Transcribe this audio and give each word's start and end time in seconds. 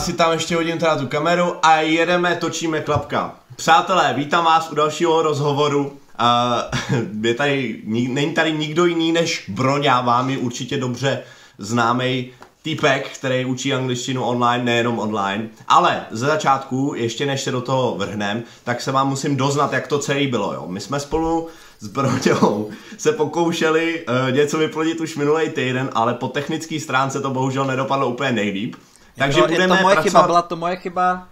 Si 0.00 0.12
tam 0.12 0.32
ještě 0.32 0.56
hodím 0.56 0.78
teda 0.78 0.96
tu 0.96 1.06
kameru 1.06 1.54
a 1.62 1.76
jedeme, 1.76 2.36
točíme 2.36 2.80
klapka. 2.80 3.34
Přátelé, 3.56 4.14
vítám 4.16 4.44
vás 4.44 4.72
u 4.72 4.74
dalšího 4.74 5.22
rozhovoru. 5.22 5.86
Uh, 5.86 6.98
je 7.22 7.34
tady, 7.34 7.82
není 7.86 8.34
tady 8.34 8.52
nikdo 8.52 8.86
jiný 8.86 9.12
než 9.12 9.44
Broňa, 9.48 10.00
vám 10.00 10.30
je 10.30 10.38
určitě 10.38 10.76
dobře 10.76 11.22
známý 11.58 12.30
týpek, 12.62 13.08
který 13.08 13.44
učí 13.44 13.74
angličtinu 13.74 14.24
online, 14.24 14.64
nejenom 14.64 14.98
online. 14.98 15.48
Ale 15.68 16.04
ze 16.10 16.26
začátku, 16.26 16.92
ještě 16.96 17.26
než 17.26 17.40
se 17.40 17.50
do 17.50 17.60
toho 17.60 17.94
vrhnem, 17.98 18.42
tak 18.64 18.80
se 18.80 18.92
vám 18.92 19.08
musím 19.08 19.36
doznat, 19.36 19.72
jak 19.72 19.86
to 19.86 19.98
celé 19.98 20.26
bylo. 20.26 20.54
Jo. 20.54 20.64
My 20.68 20.80
jsme 20.80 21.00
spolu 21.00 21.48
s 21.80 21.88
Broďou 21.88 22.70
se 22.98 23.12
pokoušeli 23.12 24.04
uh, 24.08 24.36
něco 24.36 24.58
vyplodit 24.58 25.00
už 25.00 25.16
minulý 25.16 25.48
týden, 25.48 25.90
ale 25.92 26.14
po 26.14 26.28
technické 26.28 26.80
stránce 26.80 27.20
to 27.20 27.30
bohužel 27.30 27.64
nedopadlo 27.64 28.08
úplně 28.08 28.32
nejlíp. 28.32 28.76
Takže 29.20 29.40
budeme 29.40 29.64
je 29.64 29.68
to 29.68 29.82
moje 29.82 29.96
pracovat... 29.96 30.02
chyba, 30.02 30.22
byla 30.26 30.42
to 30.42 30.56
moje 30.56 30.76
chyba. 30.76 31.28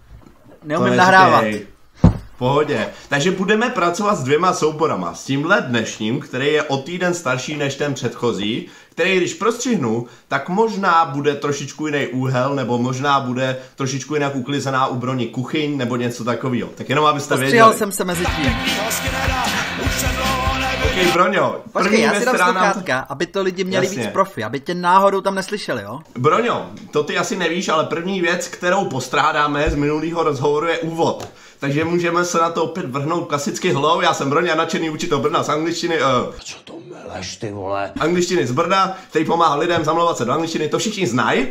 Neumím 0.65 0.97
nahrávat. 0.97 1.45
Pohodě. 2.39 2.87
Takže 3.09 3.31
budeme 3.31 3.71
pracovat 3.71 4.15
s 4.15 4.23
dvěma 4.23 4.53
souborama. 4.53 5.15
S 5.15 5.25
tímhle 5.25 5.61
dnešním, 5.61 6.21
který 6.21 6.47
je 6.47 6.63
o 6.63 6.77
týden 6.77 7.15
starší 7.15 7.57
než 7.57 7.75
ten 7.75 7.95
předchozí, 7.95 8.67
který 8.91 9.17
když 9.17 9.35
prostřihnu, 9.35 10.07
tak 10.29 10.49
možná 10.49 11.05
bude 11.05 11.35
trošičku 11.35 11.87
jiný 11.87 12.07
úhel, 12.07 12.55
nebo 12.55 12.79
možná 12.79 13.21
bude 13.21 13.57
trošičku 13.77 14.15
jinak 14.15 14.37
uklizená 14.37 14.87
u 14.87 14.97
broni 14.97 15.27
kuchyň, 15.27 15.77
nebo 15.77 15.97
něco 15.97 16.25
takového. 16.25 16.69
Tak 16.75 16.89
jenom 16.89 17.05
abyste 17.05 17.35
Postřihal 17.35 17.69
věděli. 17.69 17.79
jsem 17.79 17.93
se 17.93 18.05
mezi 18.05 18.25
tím. 18.25 18.53
OK, 21.07 21.13
Broňo. 21.13 21.63
Počkej, 21.73 22.01
já 22.01 22.15
si 22.15 22.25
dám 22.25 22.37
sluchátka, 22.37 22.99
aby 22.99 23.27
to 23.27 23.43
lidi 23.43 23.65
měli 23.65 23.87
Jasně. 23.87 24.03
víc 24.03 24.13
profi, 24.13 24.45
aby 24.45 24.61
tě 24.61 24.75
náhodou 24.75 25.21
tam 25.21 25.35
neslyšeli, 25.35 25.83
jo? 25.83 26.01
Broňo, 26.19 26.71
to 26.91 27.05
ty 27.05 27.19
asi 27.19 27.37
nevíš, 27.37 27.69
ale 27.69 27.85
první 27.85 28.21
věc, 28.21 28.49
kterou 28.49 28.85
postrádáme 28.85 29.71
z 29.71 29.75
minulého 29.75 30.23
rozhovoru 30.23 30.67
je 30.67 30.79
úvod. 30.79 31.29
Takže 31.59 31.85
můžeme 31.85 32.25
se 32.25 32.39
na 32.39 32.51
to 32.51 32.65
opět 32.65 32.87
vrhnout 32.87 33.29
klasicky 33.29 33.73
hlou. 33.73 34.01
Já 34.01 34.15
jsem 34.15 34.31
Broňa, 34.31 34.55
nadšený 34.55 34.91
učitel 34.91 35.19
Brna 35.19 35.43
z 35.43 35.49
angličtiny. 35.49 35.99
Uh, 36.03 36.35
Co 36.45 36.59
to 36.65 36.75
meleš, 36.89 37.37
ty 37.37 37.51
vole? 37.53 37.93
Angličtiny 38.01 38.47
z 38.47 38.53
Brna, 38.53 38.99
který 39.11 39.25
pomáhá 39.25 39.55
lidem 39.55 39.85
zamlouvat 39.85 40.17
se 40.17 40.25
do 40.25 40.33
angličtiny, 40.33 40.69
to 40.69 40.79
všichni 40.79 41.07
znají. 41.07 41.47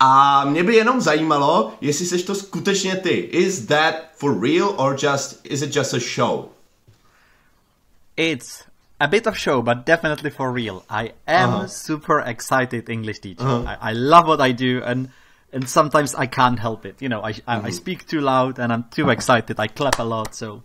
A 0.00 0.44
mě 0.44 0.64
by 0.64 0.74
jenom 0.74 1.00
zajímalo, 1.00 1.72
jestli 1.80 2.06
seš 2.06 2.22
to 2.22 2.34
skutečně 2.34 2.96
ty. 2.96 3.10
Is 3.10 3.66
that 3.66 3.94
for 4.16 4.42
real 4.42 4.74
or 4.76 4.96
just, 5.02 5.40
is 5.44 5.62
it 5.62 5.76
just 5.76 5.94
a 5.94 5.98
show? 5.98 6.44
It's 8.16 8.67
a 9.00 9.08
bit 9.08 9.26
of 9.26 9.38
show, 9.38 9.62
but 9.62 9.86
definitely 9.86 10.30
for 10.30 10.50
real. 10.50 10.84
I 10.90 11.12
am 11.26 11.50
uh-huh. 11.50 11.66
super 11.68 12.20
excited 12.20 12.88
English 12.88 13.20
teacher. 13.20 13.44
Uh-huh. 13.44 13.76
I, 13.80 13.90
I, 13.90 13.92
love 13.92 14.26
what 14.26 14.40
I 14.40 14.52
do, 14.52 14.82
and 14.82 15.10
and 15.52 15.68
sometimes 15.68 16.14
I 16.14 16.26
can't 16.26 16.58
help 16.58 16.84
it. 16.84 17.00
You 17.00 17.08
know, 17.08 17.22
I 17.22 17.32
mm-hmm. 17.32 17.66
I, 17.66 17.70
speak 17.70 18.06
too 18.06 18.20
loud, 18.20 18.58
and 18.58 18.72
I'm 18.72 18.84
too 18.90 19.10
excited. 19.10 19.58
I 19.60 19.68
clap 19.68 19.98
a 19.98 20.04
lot, 20.04 20.34
so 20.34 20.62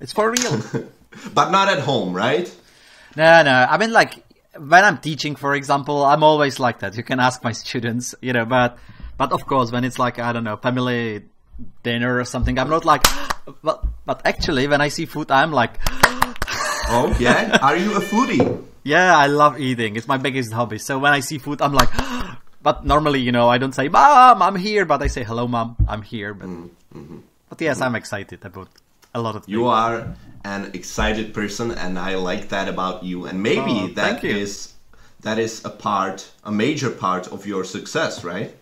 it's 0.00 0.12
for 0.12 0.30
real. 0.30 0.60
but 1.34 1.50
not 1.50 1.68
at 1.68 1.80
home, 1.80 2.14
right? 2.14 2.52
No, 3.16 3.42
no. 3.42 3.66
I 3.68 3.76
mean, 3.78 3.92
like 3.92 4.24
when 4.58 4.84
I'm 4.84 4.98
teaching, 4.98 5.36
for 5.36 5.54
example, 5.54 6.04
I'm 6.04 6.22
always 6.22 6.58
like 6.58 6.80
that. 6.80 6.96
You 6.96 7.02
can 7.02 7.20
ask 7.20 7.44
my 7.44 7.52
students, 7.52 8.14
you 8.22 8.32
know, 8.32 8.46
but 8.46 8.78
but 9.18 9.32
of 9.32 9.46
course, 9.46 9.70
when 9.70 9.84
it's 9.84 9.98
like 9.98 10.18
I 10.18 10.32
don't 10.32 10.44
know, 10.44 10.56
family 10.56 11.24
dinner 11.82 12.18
or 12.18 12.24
something, 12.24 12.58
I'm 12.58 12.70
not 12.70 12.84
like. 12.84 13.04
But 13.62 13.84
but 14.04 14.22
actually, 14.24 14.66
when 14.66 14.80
I 14.80 14.88
see 14.88 15.06
food, 15.06 15.30
I'm 15.30 15.52
like. 15.52 15.78
Oh 16.88 17.14
yeah, 17.18 17.58
are 17.62 17.76
you 17.76 17.96
a 17.96 18.00
foodie? 18.00 18.62
Yeah, 18.84 19.16
I 19.16 19.26
love 19.26 19.58
eating. 19.58 19.96
It's 19.96 20.06
my 20.06 20.18
biggest 20.18 20.52
hobby. 20.52 20.78
So 20.78 20.98
when 20.98 21.12
I 21.12 21.18
see 21.20 21.38
food, 21.38 21.60
I'm 21.60 21.72
like, 21.72 21.90
but 22.62 22.86
normally, 22.86 23.20
you 23.20 23.32
know, 23.32 23.48
I 23.48 23.58
don't 23.58 23.74
say, 23.74 23.88
"Mom, 23.88 24.40
I'm 24.40 24.54
here," 24.54 24.84
but 24.84 25.02
I 25.02 25.08
say, 25.08 25.24
"Hello, 25.24 25.48
mom, 25.48 25.76
I'm 25.88 26.02
here." 26.02 26.32
But, 26.32 26.48
mm-hmm. 26.48 27.18
but 27.48 27.60
yes. 27.60 27.80
I'm 27.80 27.96
excited 27.96 28.44
about 28.44 28.68
a 29.14 29.20
lot 29.20 29.34
of 29.34 29.44
things. 29.44 29.52
You 29.52 29.66
are 29.66 30.14
an 30.44 30.70
excited 30.74 31.34
person, 31.34 31.72
and 31.72 31.98
I 31.98 32.14
like 32.14 32.50
that 32.50 32.68
about 32.68 33.02
you. 33.02 33.26
And 33.26 33.42
maybe 33.42 33.90
oh, 33.90 33.94
that 33.98 34.22
is 34.22 34.74
that 35.22 35.40
is 35.40 35.64
a 35.64 35.70
part, 35.70 36.30
a 36.44 36.52
major 36.52 36.90
part 36.90 37.26
of 37.26 37.46
your 37.46 37.64
success, 37.64 38.22
right? 38.22 38.54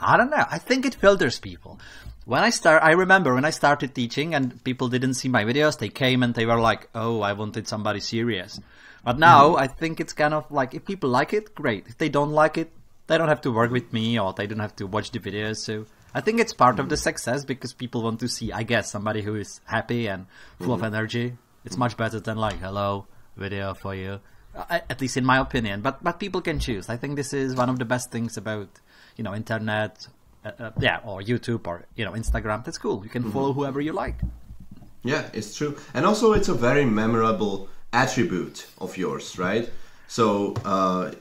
I 0.00 0.16
don't 0.16 0.30
know. 0.30 0.44
I 0.50 0.58
think 0.58 0.86
it 0.86 0.94
filters 0.94 1.40
people 1.40 1.80
when 2.32 2.42
I 2.42 2.48
start, 2.48 2.82
I 2.82 2.92
remember 2.92 3.34
when 3.34 3.44
I 3.44 3.50
started 3.50 3.94
teaching 3.94 4.34
and 4.34 4.64
people 4.64 4.88
didn't 4.88 5.14
see 5.20 5.28
my 5.28 5.44
videos, 5.44 5.78
they 5.78 5.90
came 5.90 6.22
and 6.22 6.32
they 6.32 6.46
were 6.46 6.58
like, 6.58 6.88
"Oh, 6.94 7.20
I 7.20 7.34
wanted 7.34 7.68
somebody 7.68 8.00
serious." 8.00 8.58
But 9.04 9.18
now 9.18 9.50
mm-hmm. 9.50 9.64
I 9.64 9.66
think 9.66 10.00
it's 10.00 10.14
kind 10.14 10.32
of 10.32 10.50
like 10.50 10.72
if 10.72 10.86
people 10.86 11.10
like 11.10 11.34
it, 11.34 11.54
great. 11.54 11.88
If 11.88 11.98
they 11.98 12.08
don't 12.08 12.32
like 12.32 12.56
it, 12.56 12.72
they 13.06 13.18
don't 13.18 13.28
have 13.28 13.42
to 13.42 13.52
work 13.52 13.70
with 13.70 13.92
me 13.92 14.18
or 14.18 14.32
they 14.32 14.46
don't 14.46 14.64
have 14.66 14.74
to 14.76 14.86
watch 14.86 15.10
the 15.10 15.18
videos. 15.18 15.58
So 15.58 15.84
I 16.14 16.22
think 16.22 16.40
it's 16.40 16.54
part 16.54 16.76
mm-hmm. 16.76 16.80
of 16.80 16.88
the 16.88 16.94
mm-hmm. 16.94 17.10
success 17.10 17.44
because 17.44 17.74
people 17.74 18.00
want 18.02 18.20
to 18.20 18.28
see, 18.28 18.50
I 18.50 18.62
guess, 18.62 18.90
somebody 18.90 19.20
who 19.20 19.34
is 19.34 19.60
happy 19.66 20.06
and 20.06 20.24
full 20.56 20.68
mm-hmm. 20.68 20.86
of 20.86 20.94
energy. 20.94 21.36
It's 21.66 21.76
much 21.76 21.98
better 21.98 22.18
than 22.18 22.38
like, 22.38 22.58
"Hello, 22.60 23.06
video 23.36 23.74
for 23.74 23.94
you." 23.94 24.20
at 24.70 25.00
least 25.00 25.16
in 25.16 25.24
my 25.24 25.38
opinion. 25.38 25.82
But 25.82 26.02
but 26.02 26.18
people 26.24 26.40
can 26.40 26.60
choose. 26.60 26.88
I 26.88 26.96
think 26.96 27.16
this 27.16 27.32
is 27.44 27.54
one 27.54 27.68
of 27.68 27.78
the 27.78 27.88
best 27.94 28.10
things 28.10 28.36
about 28.36 28.68
you 29.16 29.24
know 29.24 29.34
internet 29.34 30.08
uh, 30.44 30.50
uh, 30.58 30.70
yeah, 30.80 31.00
or 31.04 31.20
YouTube 31.22 31.66
or 31.66 31.84
you 31.96 32.04
know 32.04 32.12
Instagram. 32.12 32.64
That's 32.64 32.78
cool. 32.78 33.02
You 33.04 33.10
can 33.10 33.22
mm-hmm. 33.22 33.32
follow 33.32 33.52
whoever 33.52 33.80
you 33.80 33.92
like. 33.92 34.16
Yeah, 35.04 35.28
it's 35.32 35.54
true, 35.54 35.76
and 35.94 36.06
also 36.06 36.32
it's 36.32 36.48
a 36.48 36.54
very 36.54 36.84
memorable 36.84 37.68
attribute 37.92 38.66
of 38.78 38.96
yours, 38.96 39.38
right? 39.38 39.70
So. 40.08 40.54
Uh, 40.64 41.12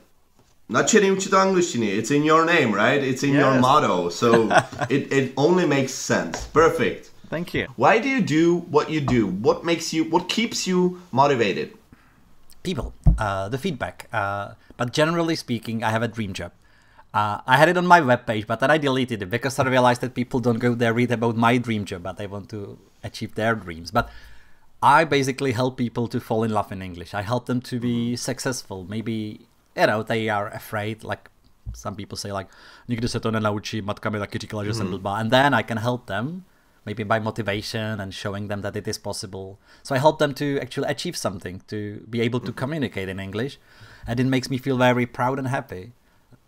Nadšený 0.71 1.11
učitel 1.11 1.35
angličtiny. 1.39 1.91
It's 1.99 2.15
in 2.15 2.23
your 2.23 2.45
name, 2.47 2.71
right? 2.71 3.03
It's 3.03 3.27
in 3.27 3.35
yes. 3.35 3.43
your 3.43 3.59
motto. 3.59 4.07
So 4.07 4.47
it, 4.89 5.11
it 5.11 5.33
only 5.35 5.67
makes 5.67 5.91
sense. 5.91 6.47
Perfect. 6.47 7.11
Thank 7.27 7.53
you. 7.53 7.67
Why 7.75 7.99
do 7.99 8.07
you 8.07 8.21
do 8.21 8.63
what 8.71 8.89
you 8.89 9.01
do? 9.01 9.27
What 9.27 9.65
makes 9.65 9.91
you, 9.91 10.05
what 10.05 10.29
keeps 10.29 10.67
you 10.67 11.01
motivated? 11.11 11.75
People, 12.63 12.93
uh, 13.17 13.49
the 13.49 13.57
feedback. 13.57 14.07
Uh, 14.13 14.55
but 14.77 14.93
generally 14.93 15.35
speaking, 15.35 15.83
I 15.83 15.91
have 15.91 16.03
a 16.03 16.07
dream 16.07 16.31
job. 16.31 16.51
Uh, 17.13 17.41
I 17.45 17.57
had 17.57 17.67
it 17.67 17.77
on 17.77 17.85
my 17.85 17.99
webpage, 17.99 18.47
but 18.47 18.59
then 18.61 18.71
I 18.71 18.77
deleted 18.77 19.21
it 19.21 19.29
because 19.29 19.59
I 19.59 19.63
realized 19.67 20.01
that 20.01 20.13
people 20.13 20.39
don't 20.39 20.59
go 20.59 20.73
there 20.73 20.93
read 20.93 21.11
about 21.11 21.35
my 21.35 21.57
dream 21.57 21.83
job, 21.83 22.03
but 22.03 22.17
they 22.17 22.27
want 22.27 22.49
to 22.49 22.77
achieve 23.03 23.35
their 23.35 23.53
dreams. 23.53 23.91
But 23.91 24.09
I 24.81 25.03
basically 25.03 25.51
help 25.51 25.77
people 25.77 26.07
to 26.07 26.19
fall 26.19 26.43
in 26.43 26.51
love 26.51 26.71
in 26.71 26.81
English. 26.81 27.13
I 27.13 27.21
help 27.21 27.45
them 27.45 27.61
to 27.61 27.79
be 27.79 28.15
successful. 28.15 28.85
Maybe, 28.87 29.41
you 29.75 29.87
know, 29.87 30.03
they 30.03 30.29
are 30.29 30.47
afraid, 30.47 31.03
like 31.03 31.29
some 31.73 31.95
people 31.95 32.17
say, 32.17 32.31
like, 32.31 32.47
nikdy 32.87 33.07
se 33.07 33.19
to 33.19 33.31
nenaučí, 33.31 33.81
matka 33.81 34.09
mi 34.09 34.19
taky 34.19 34.39
říkala, 34.39 34.65
že 34.65 34.73
jsem 34.73 34.87
hmm. 34.87 34.97
blbá. 34.97 35.15
And 35.15 35.31
then 35.31 35.53
I 35.53 35.63
can 35.63 35.77
help 35.77 36.05
them, 36.05 36.43
maybe 36.85 37.03
by 37.03 37.19
motivation 37.19 38.01
and 38.01 38.13
showing 38.13 38.47
them 38.47 38.61
that 38.61 38.75
it 38.75 38.87
is 38.87 38.97
possible. 38.97 39.57
So 39.83 39.95
I 39.95 39.99
help 39.99 40.17
them 40.17 40.33
to 40.33 40.59
actually 40.61 40.87
achieve 40.87 41.17
something, 41.17 41.61
to 41.67 41.99
be 42.09 42.21
able 42.21 42.39
to 42.39 42.51
hmm. 42.51 42.57
communicate 42.57 43.09
in 43.09 43.19
English. 43.19 43.59
And 44.07 44.19
it 44.19 44.25
makes 44.27 44.49
me 44.49 44.57
feel 44.57 44.77
very 44.77 45.05
proud 45.05 45.39
and 45.39 45.47
happy. 45.47 45.91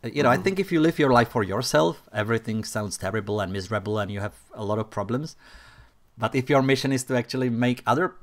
You 0.04 0.22
know, 0.22 0.30
mm-hmm. 0.30 0.40
I 0.40 0.44
think 0.44 0.60
if 0.60 0.72
you 0.72 0.82
live 0.82 1.00
your 1.00 1.12
life 1.12 1.30
for 1.30 1.44
yourself, 1.44 2.04
everything 2.12 2.66
sounds 2.66 2.98
terrible 2.98 3.40
and 3.40 3.54
miserable 3.54 4.00
and 4.00 4.12
you 4.12 4.20
have 4.20 4.34
a 4.54 4.66
lot 4.66 4.78
of 4.78 4.90
problems. 4.90 5.38
But 6.18 6.36
if 6.36 6.50
your 6.50 6.62
mission 6.62 6.92
is 6.92 7.04
to 7.06 7.16
actually 7.16 7.50
make 7.50 7.82
other, 7.88 8.16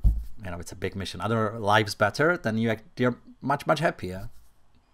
you 0.44 0.50
know, 0.50 0.58
it's 0.58 0.72
a 0.72 0.76
big 0.76 0.94
mission, 0.94 1.20
other 1.20 1.58
lives 1.58 1.94
better, 1.94 2.36
then 2.36 2.58
you 2.58 2.76
you're 2.98 3.16
much 3.40 3.66
much 3.66 3.80
happier. 3.80 4.28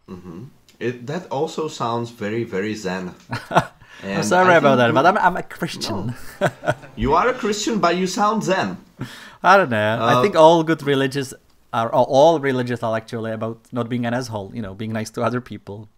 Mm-hmm. 0.08 0.44
It, 0.78 1.06
that 1.06 1.26
also 1.30 1.66
sounds 1.68 2.10
very 2.10 2.44
very 2.44 2.74
zen. 2.74 3.14
I'm 4.04 4.22
sorry 4.22 4.54
I 4.54 4.58
about 4.58 4.76
that, 4.76 4.94
but 4.94 5.06
I'm, 5.06 5.18
I'm 5.18 5.36
a 5.36 5.42
Christian. 5.42 6.14
No. 6.40 6.48
you 6.96 7.14
are 7.14 7.28
a 7.28 7.34
Christian, 7.34 7.80
but 7.80 7.96
you 7.96 8.06
sound 8.06 8.44
zen. 8.44 8.76
I 9.42 9.56
don't 9.56 9.70
know. 9.70 9.98
Uh, 10.00 10.18
I 10.18 10.22
think 10.22 10.36
all 10.36 10.62
good 10.62 10.82
religions 10.82 11.34
are 11.72 11.90
all 11.92 12.38
religions 12.38 12.82
are 12.82 12.96
actually 12.96 13.32
about 13.32 13.58
not 13.72 13.88
being 13.88 14.06
an 14.06 14.14
asshole. 14.14 14.52
You 14.54 14.62
know, 14.62 14.74
being 14.74 14.92
nice 14.92 15.10
to 15.10 15.22
other 15.22 15.40
people. 15.40 15.88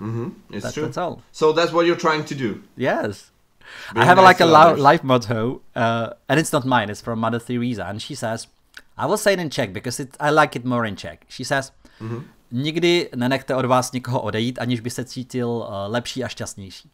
Mm-hmm. 0.00 0.28
It's 0.50 0.64
that, 0.64 0.74
true. 0.74 0.84
That's 0.84 0.98
all. 0.98 1.22
So 1.32 1.52
that's 1.52 1.72
what 1.72 1.86
you're 1.86 1.96
trying 1.96 2.24
to 2.24 2.34
do. 2.34 2.62
Yes. 2.76 3.30
Being 3.94 4.02
I 4.02 4.06
have 4.06 4.16
nice 4.16 4.24
like 4.24 4.40
a 4.40 4.46
life 4.90 5.04
motto, 5.04 5.60
uh, 5.76 6.10
and 6.28 6.40
it's 6.40 6.52
not 6.52 6.64
mine. 6.64 6.90
It's 6.90 7.00
from 7.00 7.20
Mother 7.20 7.38
Teresa, 7.38 7.84
and 7.84 8.02
she 8.02 8.14
says, 8.14 8.48
"I 8.96 9.06
will 9.06 9.16
say 9.16 9.32
it 9.32 9.38
in 9.38 9.50
Czech 9.50 9.72
because 9.72 10.00
it, 10.00 10.16
I 10.18 10.30
like 10.30 10.56
it 10.56 10.64
more 10.64 10.84
in 10.84 10.96
Czech." 10.96 11.24
She 11.28 11.44
says, 11.44 11.72
mm-hmm. 12.00 12.24
"Nikdy 12.50 13.10
nenechte 13.14 13.56
od 13.56 13.64
vás 13.64 13.92
nikoho 13.92 14.20
odejít, 14.20 14.58
aniž 14.58 14.80
by 14.80 14.90
se 14.90 15.04
cítil 15.04 15.48
uh, 15.48 15.92
lepší 15.92 16.24
a 16.24 16.28
šťastnější." 16.28 16.90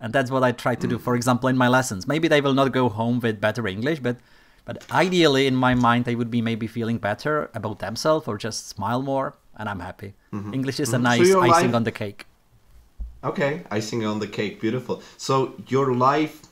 And 0.00 0.12
that's 0.12 0.30
what 0.30 0.42
I 0.42 0.52
try 0.52 0.76
to 0.76 0.86
do. 0.86 0.96
Mm. 0.96 1.02
For 1.02 1.14
example, 1.14 1.50
in 1.50 1.58
my 1.58 1.68
lessons, 1.68 2.06
maybe 2.06 2.28
they 2.28 2.40
will 2.40 2.54
not 2.54 2.72
go 2.72 2.88
home 2.88 3.20
with 3.22 3.38
better 3.40 3.68
English, 3.68 4.00
but 4.00 4.16
but 4.64 4.84
ideally, 4.90 5.46
in 5.46 5.56
my 5.56 5.74
mind, 5.74 6.04
they 6.04 6.14
would 6.14 6.30
be 6.30 6.42
maybe 6.42 6.66
feeling 6.66 6.98
better 6.98 7.50
about 7.54 7.78
themselves 7.78 8.28
or 8.28 8.38
just 8.38 8.68
smile 8.68 9.02
more, 9.02 9.34
and 9.56 9.68
I'm 9.68 9.80
happy. 9.80 10.14
Mm-hmm. 10.32 10.54
English 10.54 10.80
is 10.80 10.90
mm-hmm. 10.90 11.06
a 11.06 11.16
nice 11.16 11.32
so 11.32 11.40
icing 11.40 11.72
life, 11.72 11.74
on 11.74 11.84
the 11.84 11.92
cake. 11.92 12.26
Okay, 13.22 13.62
icing 13.70 14.04
on 14.04 14.18
the 14.18 14.26
cake, 14.26 14.60
beautiful. 14.60 15.02
So 15.16 15.54
your 15.68 15.94
life 15.94 16.42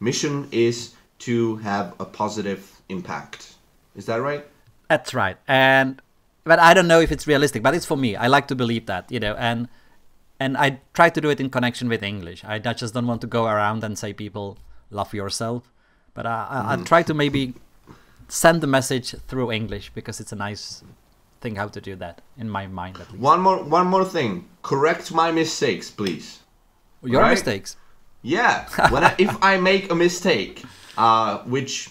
mission 0.00 0.48
is 0.50 0.94
to 1.20 1.56
have 1.56 1.94
a 2.00 2.04
positive 2.04 2.80
impact. 2.88 3.54
Is 3.94 4.06
that 4.06 4.16
right? 4.16 4.44
That's 4.88 5.14
right. 5.14 5.36
And 5.48 6.00
but 6.44 6.58
I 6.60 6.74
don't 6.74 6.86
know 6.86 7.00
if 7.00 7.10
it's 7.10 7.26
realistic, 7.26 7.62
but 7.62 7.74
it's 7.74 7.84
for 7.84 7.96
me. 7.96 8.14
I 8.14 8.28
like 8.28 8.46
to 8.48 8.54
believe 8.54 8.86
that, 8.86 9.10
you 9.10 9.20
know, 9.20 9.34
and 9.34 9.68
and 10.38 10.56
I 10.56 10.80
try 10.94 11.10
to 11.10 11.20
do 11.20 11.28
it 11.30 11.40
in 11.40 11.50
connection 11.50 11.88
with 11.88 12.02
English. 12.02 12.44
I, 12.44 12.54
I 12.54 12.72
just 12.72 12.94
don't 12.94 13.06
want 13.06 13.20
to 13.22 13.26
go 13.26 13.46
around 13.46 13.82
and 13.84 13.98
say 13.98 14.12
people 14.12 14.58
love 14.90 15.12
yourself, 15.12 15.70
but 16.14 16.26
I, 16.26 16.46
I, 16.48 16.72
I 16.72 16.76
mm. 16.76 16.86
try 16.86 17.02
to 17.02 17.14
maybe 17.14 17.54
send 18.28 18.60
the 18.60 18.66
message 18.66 19.14
through 19.28 19.52
English 19.52 19.90
because 19.94 20.20
it's 20.20 20.32
a 20.32 20.36
nice 20.36 20.82
thing 21.40 21.56
how 21.56 21.68
to 21.68 21.80
do 21.80 21.96
that 21.96 22.20
in 22.38 22.48
my 22.48 22.66
mind 22.66 22.96
at 23.00 23.10
least. 23.10 23.22
One 23.22 23.40
more 23.40 23.62
one 23.62 23.86
more 23.86 24.04
thing. 24.04 24.46
Correct 24.62 25.12
my 25.12 25.30
mistakes, 25.32 25.90
please. 25.90 26.40
Your 27.02 27.22
right? 27.22 27.30
mistakes. 27.30 27.76
Yeah. 28.22 28.66
When 28.90 29.04
I, 29.04 29.14
if 29.18 29.32
I 29.42 29.58
make 29.58 29.90
a 29.90 29.94
mistake, 29.94 30.64
uh, 30.98 31.38
which 31.44 31.90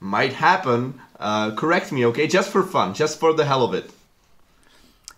might 0.00 0.32
happen, 0.32 1.00
uh, 1.20 1.54
correct 1.54 1.92
me, 1.92 2.04
okay? 2.06 2.26
Just 2.26 2.50
for 2.50 2.62
fun, 2.62 2.94
just 2.94 3.20
for 3.20 3.32
the 3.32 3.44
hell 3.44 3.62
of 3.64 3.72
it. 3.74 3.90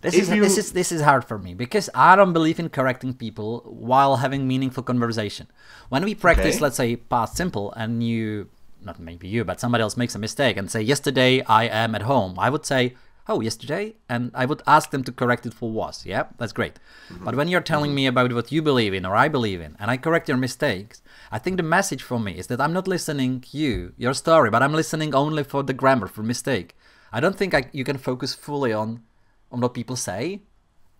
This 0.01 0.13
If 0.15 0.21
is 0.23 0.29
you- 0.29 0.43
this 0.43 0.57
is 0.57 0.71
this 0.71 0.91
is 0.91 1.01
hard 1.01 1.25
for 1.25 1.37
me 1.37 1.53
because 1.53 1.89
I 1.93 2.15
don't 2.15 2.31
believe 2.31 2.57
in 2.59 2.69
correcting 2.69 3.13
people 3.13 3.49
while 3.65 4.17
having 4.17 4.47
meaningful 4.47 4.83
conversation. 4.83 5.47
When 5.89 6.03
we 6.05 6.15
practice, 6.15 6.55
Okay. 6.55 6.63
let's 6.63 6.77
say 6.77 6.95
past 6.95 7.35
simple, 7.35 7.73
and 7.75 8.01
you, 8.01 8.47
not 8.81 8.97
maybe 8.99 9.27
you, 9.27 9.43
but 9.43 9.59
somebody 9.59 9.81
else 9.81 9.97
makes 9.97 10.15
a 10.15 10.19
mistake 10.19 10.55
and 10.55 10.71
say, 10.71 10.81
"Yesterday 10.81 11.41
I 11.43 11.63
am 11.83 11.95
at 11.95 12.03
home," 12.03 12.39
I 12.39 12.49
would 12.49 12.65
say, 12.65 12.95
"Oh, 13.29 13.39
yesterday," 13.41 13.95
and 14.09 14.31
I 14.33 14.45
would 14.45 14.61
ask 14.65 14.91
them 14.91 15.03
to 15.05 15.11
correct 15.11 15.45
it 15.45 15.53
for 15.53 15.69
was. 15.71 16.05
Yeah, 16.05 16.23
that's 16.37 16.53
great. 16.53 16.79
But 17.25 17.35
when 17.35 17.47
you're 17.47 17.61
telling 17.61 17.93
me 17.95 18.07
about 18.07 18.33
what 18.33 18.51
you 18.51 18.61
believe 18.61 18.93
in 18.93 19.05
or 19.05 19.15
I 19.15 19.27
believe 19.27 19.61
in, 19.61 19.77
and 19.79 19.89
I 19.91 19.97
correct 19.97 20.27
your 20.27 20.37
mistakes, 20.37 21.01
I 21.31 21.39
think 21.39 21.57
the 21.57 21.63
message 21.63 22.03
for 22.03 22.19
me 22.19 22.33
is 22.37 22.47
that 22.47 22.61
I'm 22.61 22.73
not 22.73 22.87
listening 22.87 23.43
you, 23.51 23.93
your 23.97 24.13
story, 24.13 24.49
but 24.49 24.63
I'm 24.63 24.73
listening 24.73 25.15
only 25.15 25.43
for 25.43 25.63
the 25.63 25.73
grammar, 25.73 26.07
for 26.07 26.23
mistake. 26.23 26.75
I 27.11 27.19
don't 27.19 27.37
think 27.37 27.53
I, 27.53 27.69
you 27.71 27.83
can 27.83 27.97
focus 27.97 28.33
fully 28.33 28.73
on 28.73 29.03
on 29.51 29.61
what 29.61 29.73
people 29.73 29.95
say 29.95 30.41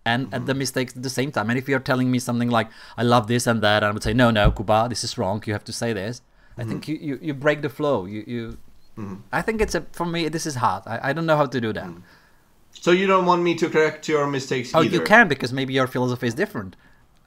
and 0.04 0.32
at 0.34 0.46
the 0.46 0.54
mistakes 0.54 0.96
at 0.96 1.02
the 1.02 1.10
same 1.10 1.30
time. 1.30 1.50
And 1.50 1.58
if 1.58 1.68
you're 1.68 1.78
telling 1.78 2.10
me 2.10 2.18
something 2.18 2.50
like, 2.50 2.68
I 2.96 3.02
love 3.02 3.26
this 3.26 3.46
and 3.46 3.62
that, 3.62 3.82
and 3.82 3.90
I 3.90 3.92
would 3.92 4.02
say, 4.02 4.14
no, 4.14 4.30
no, 4.30 4.50
Kuba, 4.50 4.86
this 4.88 5.04
is 5.04 5.18
wrong. 5.18 5.42
You 5.46 5.52
have 5.52 5.64
to 5.64 5.72
say 5.72 5.92
this. 5.92 6.22
I 6.58 6.64
think 6.64 6.88
you, 6.88 6.98
you, 7.00 7.18
you 7.22 7.34
break 7.34 7.62
the 7.62 7.68
flow. 7.68 8.06
You, 8.06 8.24
you 8.26 8.58
mm-hmm. 8.98 9.16
I 9.32 9.40
think 9.42 9.60
it's 9.60 9.74
a, 9.74 9.82
for 9.92 10.04
me, 10.04 10.28
this 10.28 10.46
is 10.46 10.56
hard. 10.56 10.82
I, 10.86 11.10
I 11.10 11.12
don't 11.12 11.26
know 11.26 11.36
how 11.36 11.46
to 11.46 11.60
do 11.60 11.72
that. 11.72 11.86
Mm-hmm. 11.86 12.00
So 12.72 12.92
you 12.92 13.06
don't 13.06 13.26
want 13.26 13.42
me 13.42 13.54
to 13.56 13.68
correct 13.68 14.08
your 14.08 14.26
mistakes 14.26 14.74
Oh, 14.74 14.82
either? 14.82 14.96
you 14.96 15.02
can 15.02 15.28
because 15.28 15.52
maybe 15.52 15.72
your 15.74 15.86
philosophy 15.86 16.26
is 16.26 16.34
different. 16.34 16.76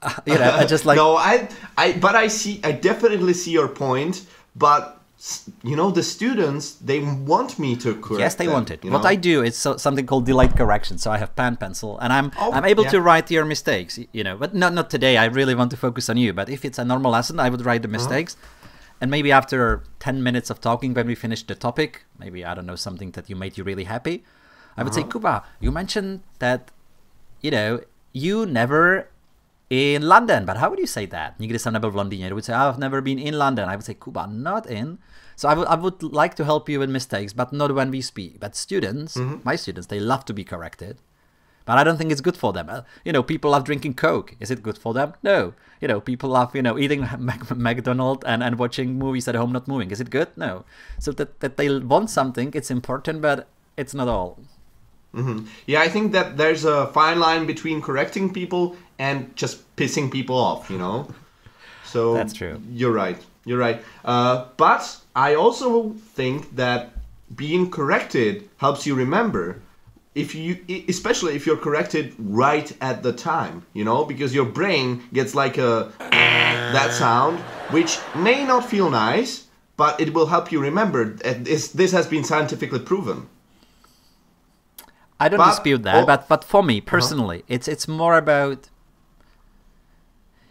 you 0.26 0.38
know, 0.38 0.52
I 0.52 0.64
just 0.66 0.84
like, 0.84 0.96
no, 0.96 1.16
I, 1.16 1.48
I, 1.78 1.92
but 1.92 2.14
I 2.14 2.28
see, 2.28 2.60
I 2.62 2.72
definitely 2.72 3.34
see 3.34 3.52
your 3.52 3.68
point. 3.68 4.26
But 4.56 5.00
you 5.62 5.74
know, 5.74 5.90
the 5.90 6.02
students 6.02 6.74
they 6.74 7.00
want 7.00 7.58
me 7.58 7.76
to 7.76 7.94
correct. 7.94 8.20
yes, 8.20 8.34
they 8.34 8.44
them, 8.44 8.52
want 8.52 8.70
it. 8.70 8.84
What 8.84 9.02
know? 9.04 9.08
I 9.08 9.14
do 9.14 9.42
is 9.42 9.56
so, 9.56 9.76
something 9.78 10.04
called 10.04 10.26
delayed 10.26 10.54
correction. 10.56 10.98
So 10.98 11.10
I 11.10 11.18
have 11.18 11.34
pen, 11.34 11.56
pencil, 11.56 11.98
and 12.00 12.12
I'm 12.12 12.30
Oh, 12.38 12.52
I'm 12.52 12.64
able 12.66 12.84
to 12.84 13.00
write 13.00 13.30
your 13.30 13.44
mistakes. 13.46 13.98
You 14.12 14.22
know, 14.24 14.36
but 14.36 14.54
not 14.54 14.74
not 14.74 14.90
today. 14.90 15.16
I 15.16 15.24
really 15.26 15.54
want 15.54 15.70
to 15.70 15.76
focus 15.78 16.10
on 16.10 16.18
you. 16.18 16.32
But 16.34 16.48
if 16.50 16.64
it's 16.64 16.78
a 16.78 16.84
normal 16.84 17.12
lesson, 17.12 17.40
I 17.40 17.48
would 17.48 17.64
write 17.64 17.76
Uh-huh. 17.76 17.82
the 17.82 17.88
mistakes, 17.98 18.36
and 19.00 19.10
maybe 19.10 19.32
after 19.32 19.82
ten 19.98 20.22
minutes 20.22 20.50
of 20.50 20.60
talking, 20.60 20.92
when 20.92 21.06
we 21.06 21.14
finish 21.14 21.42
the 21.42 21.54
topic, 21.54 22.04
maybe 22.18 22.44
I 22.44 22.52
don't 22.54 22.66
know 22.66 22.76
something 22.76 23.12
that 23.12 23.30
you 23.30 23.36
made 23.36 23.56
you 23.56 23.64
really 23.64 23.84
happy, 23.84 24.24
I 24.76 24.82
would 24.82 24.94
say, 24.94 25.02
Uh-huh. 25.02 25.10
Kuba, 25.12 25.42
you 25.60 25.70
mentioned 25.70 26.20
that, 26.38 26.70
you 27.42 27.50
know, 27.50 27.80
you 28.12 28.46
never 28.46 29.08
in 29.70 30.02
London, 30.02 30.44
but 30.44 30.56
how 30.58 30.68
would 30.70 30.78
you 30.78 30.86
say 30.86 31.06
that? 31.06 31.34
You 31.38 31.46
Nikdy 31.46 31.58
jsem 31.58 31.72
nebyl 31.72 31.90
v 31.90 31.96
Londýně. 31.96 32.26
You 32.28 32.34
would 32.34 32.44
say, 32.44 32.54
I've 32.54 32.78
never 32.78 33.00
been 33.00 33.18
in 33.18 33.38
London. 33.38 33.68
I 33.68 33.74
would 33.76 33.84
say, 33.84 33.94
Kuba, 33.94 34.26
not 34.26 34.66
in. 34.66 34.98
So 35.36 35.48
I 35.48 35.54
would, 35.54 35.66
I 35.68 35.74
would 35.74 36.02
like 36.12 36.34
to 36.36 36.44
help 36.44 36.68
you 36.68 36.78
with 36.78 36.90
mistakes, 36.90 37.32
but 37.32 37.52
not 37.52 37.72
when 37.74 37.90
we 37.90 38.02
speak. 38.02 38.38
But 38.40 38.54
students, 38.54 39.16
Mm-hmm. 39.16 39.40
my 39.44 39.56
students, 39.56 39.88
they 39.88 39.98
love 40.00 40.24
to 40.26 40.32
be 40.34 40.44
corrected. 40.44 40.98
But 41.66 41.78
I 41.78 41.82
don't 41.84 41.96
think 41.96 42.12
it's 42.12 42.20
good 42.20 42.36
for 42.36 42.52
them. 42.52 42.68
Uh, 42.68 42.82
You 43.04 43.12
know, 43.12 43.22
people 43.22 43.50
love 43.50 43.64
drinking 43.64 43.94
Coke. 43.94 44.36
Is 44.38 44.50
it 44.50 44.62
good 44.62 44.78
for 44.78 44.92
them? 44.94 45.14
No. 45.22 45.54
You 45.80 45.88
know, 45.88 46.00
people 46.00 46.28
love, 46.28 46.54
you 46.54 46.62
know, 46.62 46.78
eating 46.78 47.00
Mac- 47.18 47.56
McDonald's 47.56 48.24
and, 48.26 48.42
and 48.42 48.58
watching 48.58 48.98
movies 48.98 49.26
at 49.28 49.34
home, 49.34 49.50
not 49.52 49.66
moving. 49.66 49.90
Is 49.90 50.00
it 50.00 50.10
good? 50.10 50.28
No. 50.36 50.64
So 51.00 51.10
that, 51.12 51.40
that 51.40 51.56
they 51.56 51.68
want 51.80 52.10
something, 52.10 52.52
it's 52.54 52.70
important, 52.70 53.22
but 53.22 53.48
it's 53.76 53.94
not 53.94 54.08
all. 54.08 54.38
Yeah, 55.66 55.80
I 55.80 55.88
think 55.88 56.12
that 56.12 56.36
there's 56.36 56.64
a 56.64 56.88
fine 56.88 57.20
line 57.20 57.46
between 57.46 57.80
correcting 57.80 58.32
people 58.32 58.76
and 58.98 59.34
just 59.36 59.76
pissing 59.76 60.10
people 60.10 60.36
off, 60.36 60.70
you 60.70 60.78
know? 60.78 61.08
So 61.84 62.14
That's 62.14 62.32
true. 62.32 62.60
You're 62.72 62.90
right. 62.90 63.18
You're 63.44 63.58
right. 63.58 63.80
Uh, 64.04 64.46
but 64.56 64.96
I 65.14 65.34
also 65.34 65.90
think 66.14 66.56
that 66.56 66.90
being 67.36 67.70
corrected 67.70 68.48
helps 68.56 68.84
you 68.84 68.96
remember. 68.96 69.60
If 70.16 70.34
you, 70.34 70.58
especially 70.88 71.36
if 71.36 71.46
you're 71.46 71.56
corrected 71.56 72.14
right 72.18 72.70
at 72.80 73.04
the 73.04 73.12
time, 73.12 73.64
you 73.74 73.84
know, 73.84 74.04
because 74.04 74.34
your 74.34 74.44
brain 74.44 75.04
gets 75.12 75.36
like 75.36 75.56
a 75.58 75.92
that 76.00 76.92
sound, 76.92 77.38
which 77.70 77.98
may 78.16 78.44
not 78.44 78.64
feel 78.64 78.90
nice, 78.90 79.46
but 79.76 80.00
it 80.00 80.14
will 80.14 80.26
help 80.26 80.50
you 80.50 80.60
remember. 80.60 81.04
This 81.04 81.68
this 81.68 81.92
has 81.92 82.06
been 82.06 82.24
scientifically 82.24 82.80
proven. 82.80 83.28
I 85.20 85.28
don't 85.28 85.38
But- 85.38 85.50
dispute 85.50 85.82
that, 85.84 86.02
oh- 86.02 86.06
but 86.06 86.28
but 86.28 86.44
for 86.44 86.62
me 86.62 86.78
uh-huh. 86.78 86.90
personally, 86.90 87.44
it's 87.48 87.68
it's 87.68 87.86
more 87.88 88.16
about. 88.16 88.68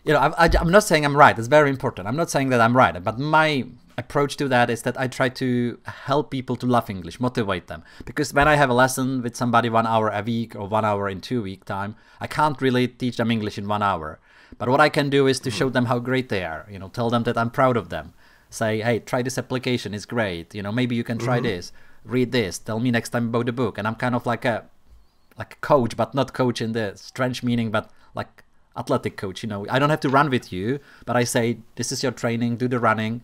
You 0.05 0.11
know, 0.11 0.19
I, 0.19 0.45
I, 0.45 0.49
I'm 0.59 0.69
not 0.69 0.83
saying 0.83 1.05
I'm 1.05 1.15
right. 1.15 1.37
It's 1.39 1.47
very 1.47 1.69
important. 1.69 2.09
I'm 2.09 2.17
not 2.17 2.29
saying 2.29 2.49
that 2.49 2.59
I'm 2.59 2.75
right, 2.75 3.01
but 3.01 3.17
my 3.19 3.65
approach 3.97 4.37
to 4.37 4.47
that 4.47 4.69
is 4.69 4.81
that 4.83 4.99
I 4.99 5.07
try 5.07 5.29
to 5.29 5.79
help 5.85 6.31
people 6.31 6.55
to 6.57 6.65
love 6.65 6.89
English, 6.89 7.19
motivate 7.19 7.67
them. 7.67 7.83
Because 8.05 8.33
when 8.33 8.47
I 8.47 8.55
have 8.55 8.69
a 8.69 8.73
lesson 8.73 9.21
with 9.21 9.35
somebody 9.35 9.69
one 9.69 9.87
hour 9.87 10.09
a 10.09 10.21
week 10.21 10.55
or 10.55 10.67
one 10.67 10.85
hour 10.85 11.07
in 11.09 11.21
two 11.21 11.41
week 11.41 11.65
time, 11.65 11.95
I 12.19 12.27
can't 12.27 12.61
really 12.61 12.87
teach 12.87 13.17
them 13.17 13.31
English 13.31 13.57
in 13.57 13.67
one 13.67 13.83
hour. 13.83 14.19
But 14.57 14.69
what 14.69 14.81
I 14.81 14.89
can 14.89 15.09
do 15.09 15.27
is 15.27 15.39
to 15.41 15.51
show 15.51 15.69
them 15.69 15.85
how 15.85 15.99
great 15.99 16.29
they 16.29 16.43
are. 16.43 16.67
You 16.69 16.79
know, 16.79 16.89
tell 16.89 17.09
them 17.09 17.23
that 17.23 17.37
I'm 17.37 17.49
proud 17.49 17.77
of 17.77 17.89
them. 17.89 18.13
Say, 18.49 18.81
hey, 18.81 18.99
try 18.99 19.21
this 19.23 19.37
application. 19.37 19.93
It's 19.93 20.05
great. 20.05 20.53
You 20.53 20.61
know, 20.61 20.71
maybe 20.71 20.95
you 20.95 21.03
can 21.03 21.17
try 21.17 21.37
mm-hmm. 21.37 21.47
this. 21.47 21.71
Read 22.05 22.31
this. 22.31 22.59
Tell 22.59 22.79
me 22.79 22.91
next 22.91 23.09
time 23.09 23.27
about 23.29 23.45
the 23.45 23.53
book. 23.53 23.77
And 23.77 23.87
I'm 23.87 23.95
kind 23.95 24.15
of 24.15 24.25
like 24.25 24.45
a 24.45 24.65
like 25.37 25.53
a 25.53 25.57
coach, 25.57 25.97
but 25.97 26.13
not 26.13 26.33
coach 26.33 26.61
in 26.61 26.73
the 26.73 26.93
strange 26.95 27.43
meaning, 27.43 27.71
but 27.71 27.89
like 28.13 28.43
athletic 28.77 29.17
coach. 29.17 29.43
You 29.43 29.49
know, 29.49 29.65
I 29.69 29.79
don't 29.79 29.89
have 29.89 30.01
to 30.01 30.09
run 30.09 30.29
with 30.29 30.51
you, 30.53 30.79
but 31.05 31.15
I 31.15 31.23
say 31.23 31.57
this 31.75 31.91
is 31.91 32.03
your 32.03 32.11
training, 32.11 32.57
do 32.57 32.67
the 32.67 32.79
running. 32.79 33.23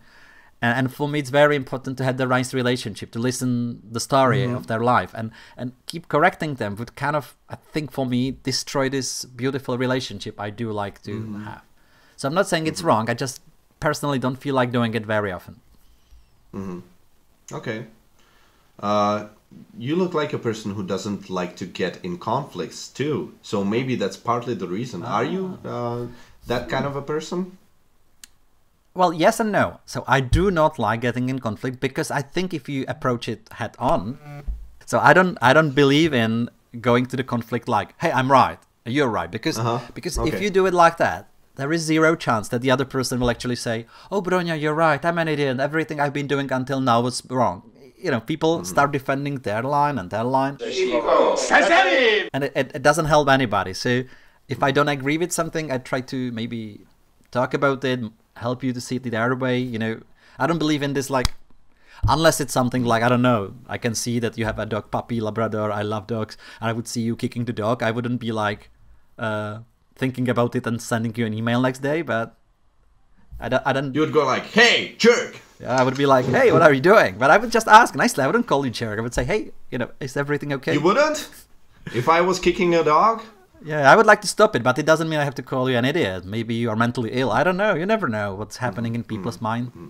And, 0.62 0.78
and 0.78 0.94
for 0.94 1.08
me, 1.08 1.20
it's 1.20 1.30
very 1.30 1.56
important 1.56 1.96
to 1.98 2.04
have 2.04 2.16
the 2.16 2.28
right 2.28 2.52
relationship, 2.52 3.10
to 3.12 3.18
listen 3.18 3.82
the 3.90 4.00
story 4.00 4.40
mm-hmm. 4.40 4.56
of 4.56 4.66
their 4.66 4.80
life, 4.80 5.12
and 5.14 5.30
and 5.56 5.72
keep 5.86 6.08
correcting 6.08 6.54
them 6.56 6.76
would 6.76 6.96
kind 6.96 7.16
of, 7.16 7.36
I 7.48 7.56
think, 7.56 7.92
for 7.92 8.06
me, 8.06 8.36
destroy 8.42 8.88
this 8.88 9.24
beautiful 9.24 9.78
relationship 9.78 10.38
I 10.40 10.50
do 10.50 10.70
like 10.72 11.02
to 11.02 11.12
mm-hmm. 11.12 11.44
have. 11.44 11.62
So 12.16 12.28
I'm 12.28 12.34
not 12.34 12.48
saying 12.48 12.66
it's 12.66 12.80
mm-hmm. 12.80 12.88
wrong. 12.88 13.10
I 13.10 13.14
just 13.14 13.40
personally 13.78 14.18
don't 14.18 14.36
feel 14.36 14.54
like 14.54 14.70
doing 14.72 14.94
it 14.94 15.06
very 15.06 15.32
often. 15.32 15.60
Okay. 17.52 17.86
Uh, 18.80 19.26
you 19.78 19.96
look 19.96 20.14
like 20.14 20.32
a 20.32 20.38
person 20.38 20.74
who 20.74 20.82
doesn't 20.82 21.28
like 21.28 21.56
to 21.56 21.66
get 21.66 21.98
in 22.04 22.18
conflicts 22.18 22.88
too. 22.88 23.34
So 23.42 23.64
maybe 23.64 23.94
that's 23.96 24.16
partly 24.16 24.54
the 24.54 24.68
reason. 24.68 25.02
Are 25.04 25.24
you 25.24 25.58
uh, 25.64 26.06
that 26.46 26.68
kind 26.68 26.86
of 26.86 26.96
a 26.96 27.02
person? 27.02 27.58
Well, 28.94 29.12
yes 29.12 29.38
and 29.40 29.52
no. 29.52 29.80
So 29.86 30.04
I 30.06 30.20
do 30.20 30.50
not 30.50 30.78
like 30.78 31.00
getting 31.00 31.28
in 31.28 31.38
conflict 31.38 31.80
because 31.80 32.10
I 32.10 32.22
think 32.22 32.52
if 32.52 32.68
you 32.68 32.84
approach 32.88 33.28
it 33.28 33.48
head 33.52 33.76
on, 33.78 34.18
so 34.86 34.98
I 34.98 35.12
don't 35.12 35.38
I 35.40 35.52
don't 35.52 35.70
believe 35.70 36.12
in 36.12 36.50
going 36.80 37.06
to 37.06 37.16
the 37.16 37.24
conflict 37.24 37.68
like, 37.68 37.94
hey, 38.00 38.10
I'm 38.10 38.30
right, 38.30 38.58
you're 38.84 39.08
right, 39.08 39.30
because 39.30 39.58
Uh-huh. 39.58 39.80
because 39.94 40.18
if 40.18 40.40
you 40.40 40.50
do 40.50 40.66
it 40.66 40.74
like 40.74 40.96
that, 40.98 41.28
there 41.54 41.72
is 41.72 41.82
zero 41.82 42.16
chance 42.16 42.48
that 42.48 42.62
the 42.62 42.70
other 42.70 42.84
person 42.84 43.20
will 43.20 43.30
actually 43.30 43.56
say, 43.56 43.86
oh, 44.10 44.22
Bronya, 44.22 44.60
you're 44.60 44.74
right, 44.74 45.04
I'm 45.04 45.18
an 45.18 45.28
idiot, 45.28 45.60
everything 45.60 46.00
I've 46.00 46.12
been 46.12 46.26
doing 46.26 46.50
until 46.50 46.80
now 46.80 47.00
was 47.00 47.22
wrong. 47.30 47.69
You 48.02 48.10
know, 48.10 48.20
people 48.20 48.52
Mm-hmm. 48.58 48.64
start 48.74 48.92
defending 48.92 49.36
their 49.48 49.62
line 49.62 49.98
and 49.98 50.08
their 50.10 50.24
line 50.24 50.56
and 52.32 52.44
it, 52.44 52.52
it, 52.56 52.70
it 52.76 52.82
doesn't 52.82 53.06
help 53.06 53.28
anybody. 53.28 53.74
So 53.74 54.02
if 54.48 54.62
I 54.62 54.70
don't 54.70 54.88
agree 54.88 55.18
with 55.18 55.32
something, 55.32 55.70
I 55.70 55.78
try 55.78 56.00
to 56.12 56.32
maybe 56.32 56.80
talk 57.30 57.54
about 57.54 57.84
it, 57.84 58.00
help 58.36 58.64
you 58.64 58.72
to 58.72 58.80
see 58.80 58.96
it 58.96 59.02
the 59.04 59.16
other 59.16 59.36
way. 59.36 59.58
You 59.58 59.78
know, 59.78 60.00
I 60.38 60.46
don't 60.46 60.58
believe 60.58 60.82
in 60.82 60.94
this 60.94 61.10
like, 61.10 61.34
unless 62.08 62.40
it's 62.40 62.52
something 62.52 62.84
like 62.84 63.02
I 63.02 63.08
don't 63.08 63.22
know. 63.22 63.54
I 63.68 63.78
can 63.78 63.94
see 63.94 64.18
that 64.20 64.38
you 64.38 64.44
have 64.46 64.58
a 64.58 64.66
dog 64.66 64.90
puppy 64.90 65.20
Labrador. 65.20 65.70
I 65.70 65.82
love 65.82 66.06
dogs, 66.06 66.36
and 66.60 66.70
I 66.70 66.72
would 66.72 66.88
see 66.88 67.02
you 67.02 67.14
kicking 67.16 67.44
the 67.44 67.52
dog. 67.52 67.82
I 67.82 67.90
wouldn't 67.90 68.20
be 68.20 68.32
like 68.32 68.70
uh, 69.18 69.58
thinking 69.94 70.28
about 70.28 70.56
it 70.56 70.66
and 70.66 70.80
sending 70.80 71.14
you 71.14 71.26
an 71.26 71.34
email 71.34 71.60
next 71.60 71.80
day, 71.80 72.00
but. 72.02 72.34
I 73.40 73.48
don't, 73.48 73.62
I 73.66 73.72
don't 73.72 73.94
You 73.94 74.02
would 74.02 74.12
go 74.12 74.24
like, 74.24 74.44
"Hey, 74.44 74.94
jerk!" 74.98 75.40
I 75.66 75.82
would 75.82 75.96
be 75.96 76.06
like, 76.06 76.24
hey, 76.24 76.52
what 76.52 76.62
are 76.62 76.72
you 76.72 76.80
doing? 76.80 77.16
But 77.18 77.30
I 77.30 77.36
would 77.36 77.50
just 77.50 77.68
ask 77.68 77.94
nicely. 77.94 78.24
I 78.24 78.26
wouldn't 78.26 78.46
call 78.46 78.64
you 78.64 78.70
jerk. 78.70 78.98
I 78.98 79.02
would 79.02 79.14
say, 79.14 79.24
hey, 79.24 79.52
you 79.70 79.78
know, 79.78 79.90
is 80.00 80.16
everything 80.16 80.52
okay? 80.54 80.72
You 80.74 80.80
wouldn't? 80.80 81.28
If 81.94 82.08
I 82.08 82.20
was 82.20 82.38
kicking 82.38 82.74
a 82.74 82.82
dog? 82.82 83.22
Yeah, 83.62 83.90
I 83.90 83.94
would 83.94 84.06
like 84.06 84.22
to 84.22 84.26
stop 84.26 84.56
it, 84.56 84.62
but 84.62 84.78
it 84.78 84.86
doesn't 84.86 85.08
mean 85.08 85.18
I 85.18 85.24
have 85.24 85.34
to 85.34 85.42
call 85.42 85.68
you 85.68 85.76
an 85.76 85.84
idiot. 85.84 86.24
Maybe 86.24 86.54
you 86.54 86.70
are 86.70 86.76
mentally 86.76 87.10
ill. 87.12 87.30
I 87.30 87.44
don't 87.44 87.58
know. 87.58 87.74
You 87.74 87.84
never 87.84 88.08
know 88.08 88.34
what's 88.34 88.56
happening 88.56 88.94
in 88.94 89.04
people's 89.04 89.36
mm-hmm. 89.36 89.44
mind. 89.44 89.66
Mm-hmm. 89.68 89.88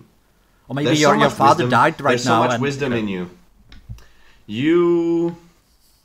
Or 0.67 0.75
maybe 0.75 0.97
your, 0.97 1.13
so 1.13 1.19
your 1.19 1.29
father 1.29 1.65
wisdom- 1.65 1.69
died 1.69 2.01
right 2.01 2.11
There's 2.11 2.25
now. 2.25 2.41
so 2.41 2.47
much 2.47 2.53
and, 2.55 2.61
wisdom 2.61 2.91
you 2.91 2.97
know, 2.97 3.01
in 3.01 3.07
you. 3.07 3.29
You, 4.47 5.37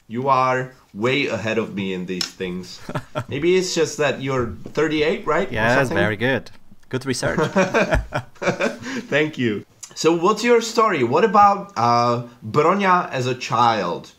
you 0.07 0.29
are 0.29 0.73
way 0.95 1.27
ahead 1.27 1.59
of 1.59 1.75
me 1.75 1.93
in 1.93 2.07
these 2.07 2.27
things. 2.27 2.81
Maybe 3.29 3.57
it's 3.57 3.75
just 3.75 3.99
that 3.99 4.23
you're 4.23 4.47
38, 4.47 5.27
right? 5.27 5.51
Yeah, 5.51 5.77
something? 5.77 5.97
very 5.97 6.17
good. 6.17 6.51
Good 6.89 7.07
research. 7.07 7.39
Thank 9.09 9.39
you. 9.39 9.67
So, 9.95 10.15
what's 10.15 10.45
your 10.45 10.61
story? 10.61 11.03
What 11.05 11.25
about 11.25 11.73
uh, 11.77 12.25
Bronya 12.45 13.11
as 13.11 13.27
a 13.27 13.35
child? 13.35 14.13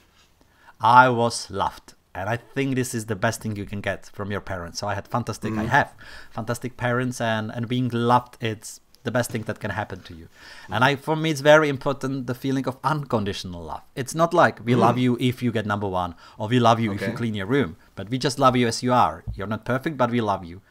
I 0.82 1.10
was 1.10 1.50
loved. 1.50 1.94
And 2.18 2.30
I 2.30 2.38
think 2.38 2.76
this 2.76 2.96
is 2.96 3.06
the 3.06 3.16
best 3.16 3.42
thing 3.42 3.56
you 3.56 3.66
can 3.66 3.80
get 3.80 4.10
from 4.12 4.32
your 4.32 4.42
parents. 4.42 4.80
So 4.80 4.88
I 4.88 4.96
had 4.96 5.08
fantastic, 5.08 5.54
I 5.54 5.66
mm. 5.66 5.68
have 5.68 5.94
fantastic 6.32 6.76
parents, 6.76 7.22
and, 7.22 7.52
and 7.52 7.68
being 7.68 7.90
loved, 7.90 8.38
it's 8.42 8.82
the 9.04 9.12
best 9.12 9.30
thing 9.30 9.44
that 9.44 9.60
can 9.60 9.70
happen 9.70 10.02
to 10.02 10.16
you. 10.16 10.28
And 10.68 10.84
I, 10.84 10.96
for 10.96 11.16
me, 11.16 11.30
it's 11.30 11.42
very 11.42 11.70
important 11.70 12.26
the 12.26 12.34
feeling 12.34 12.68
of 12.68 12.78
unconditional 12.84 13.62
love. 13.64 13.84
It's 13.96 14.16
not 14.16 14.34
like 14.34 14.66
we 14.66 14.74
love 14.74 14.96
mm. 14.96 15.02
you 15.02 15.18
if 15.20 15.44
you 15.44 15.52
get 15.52 15.68
number 15.68 15.88
one, 15.88 16.16
or 16.40 16.48
we 16.48 16.60
love 16.60 16.80
you 16.80 16.92
if 16.92 17.02
you 17.02 17.14
clean 17.14 17.36
your 17.36 17.46
room, 17.46 17.78
but 17.96 18.10
we 18.10 18.18
just 18.18 18.40
love 18.40 18.56
you 18.56 18.66
as 18.68 18.82
you 18.82 18.94
are. 18.94 19.24
You're 19.36 19.46
not 19.46 19.64
perfect, 19.64 19.96
but 19.96 20.10
we 20.10 20.20
love 20.20 20.44
you. 20.44 20.62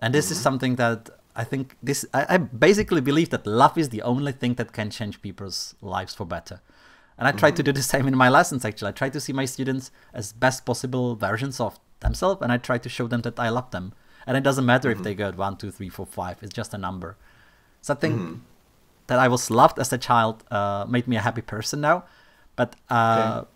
And 0.00 0.14
this 0.14 0.30
is 0.30 0.38
mm-hmm. 0.38 0.42
something 0.42 0.76
that 0.76 1.10
I 1.38 1.44
think 1.44 1.76
this, 1.88 2.04
I, 2.12 2.26
I 2.34 2.36
basically 2.38 3.00
believe 3.00 3.30
that 3.30 3.46
love 3.46 3.78
is 3.78 3.88
the 3.90 4.02
only 4.02 4.32
thing 4.32 4.54
that 4.54 4.72
can 4.72 4.90
change 4.90 5.22
people's 5.22 5.74
lives 5.80 6.12
for 6.14 6.26
better. 6.26 6.60
And 7.16 7.28
I 7.28 7.32
try 7.32 7.50
to 7.58 7.62
do 7.62 7.72
the 7.72 7.82
same 7.82 8.06
in 8.08 8.16
my 8.16 8.28
lessons 8.28 8.64
actually. 8.64 8.88
I 8.88 8.92
try 8.92 9.08
to 9.10 9.20
see 9.20 9.32
my 9.32 9.44
students 9.46 9.90
as 10.12 10.32
best 10.32 10.66
possible 10.66 11.14
versions 11.16 11.60
of 11.60 11.78
themselves 12.00 12.42
and 12.42 12.50
I 12.52 12.58
try 12.58 12.78
to 12.78 12.88
show 12.88 13.06
them 13.12 13.22
that 13.22 13.38
I 13.38 13.48
love 13.58 13.70
them. 13.70 13.92
And 14.26 14.36
it 14.36 14.42
doesn't 14.42 14.66
matter 14.66 14.90
if 14.90 14.98
they 15.04 15.14
got 15.14 15.36
one, 15.38 15.56
two, 15.56 15.70
three, 15.70 15.88
four, 15.88 16.06
five. 16.06 16.36
It's 16.42 16.52
just 16.52 16.74
a 16.74 16.78
number. 16.78 17.16
So 17.82 17.94
I 17.94 17.96
think 17.96 18.14
that 19.06 19.18
I 19.18 19.28
was 19.28 19.50
loved 19.50 19.78
as 19.78 19.92
a 19.92 19.98
child 19.98 20.44
uh, 20.50 20.84
made 20.88 21.06
me 21.08 21.16
a 21.16 21.20
happy 21.20 21.42
person 21.42 21.80
now. 21.80 22.04
But 22.56 22.74
uh, 22.90 22.94
Okay. 23.40 23.48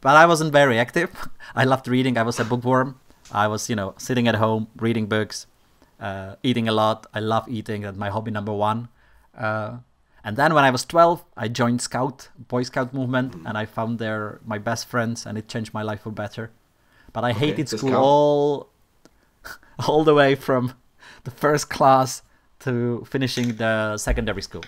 but 0.00 0.14
I 0.16 0.26
wasn't 0.26 0.52
very 0.52 0.78
active. 0.78 1.10
I 1.54 1.64
loved 1.64 1.86
reading. 1.88 2.18
I 2.18 2.22
was 2.22 2.38
a 2.40 2.44
bookworm. 2.44 2.98
I 3.32 3.46
was, 3.48 3.70
you 3.70 3.76
know, 3.76 3.94
sitting 3.98 4.28
at 4.28 4.34
home 4.34 4.66
reading 4.76 5.06
books, 5.06 5.46
uh, 6.04 6.36
eating 6.42 6.68
a 6.68 6.72
lot. 6.72 7.06
I 7.14 7.20
love 7.20 7.48
eating. 7.48 7.82
That's 7.82 7.96
my 7.96 8.10
hobby 8.10 8.30
number 8.30 8.52
one. 8.52 8.88
Uh, 9.36 9.78
and 10.22 10.36
then 10.36 10.54
when 10.54 10.64
I 10.64 10.70
was 10.70 10.84
12, 10.84 11.24
I 11.36 11.48
joined 11.48 11.80
Scout, 11.80 12.28
Boy 12.48 12.62
Scout 12.62 12.94
movement, 12.94 13.34
and 13.46 13.58
I 13.58 13.64
found 13.66 13.98
there 13.98 14.40
my 14.44 14.58
best 14.58 14.86
friends, 14.86 15.26
and 15.26 15.36
it 15.36 15.48
changed 15.48 15.72
my 15.74 15.82
life 15.82 16.02
for 16.02 16.10
better. 16.10 16.50
But 17.12 17.24
I 17.24 17.32
hated 17.32 17.68
school 17.68 17.94
all, 17.94 18.68
all 19.86 20.04
the 20.04 20.14
way 20.14 20.34
from 20.34 20.74
the 21.24 21.30
first 21.30 21.68
class 21.68 22.22
to 22.60 23.04
finishing 23.10 23.56
the 23.56 23.96
secondary 23.98 24.42
school. 24.42 24.64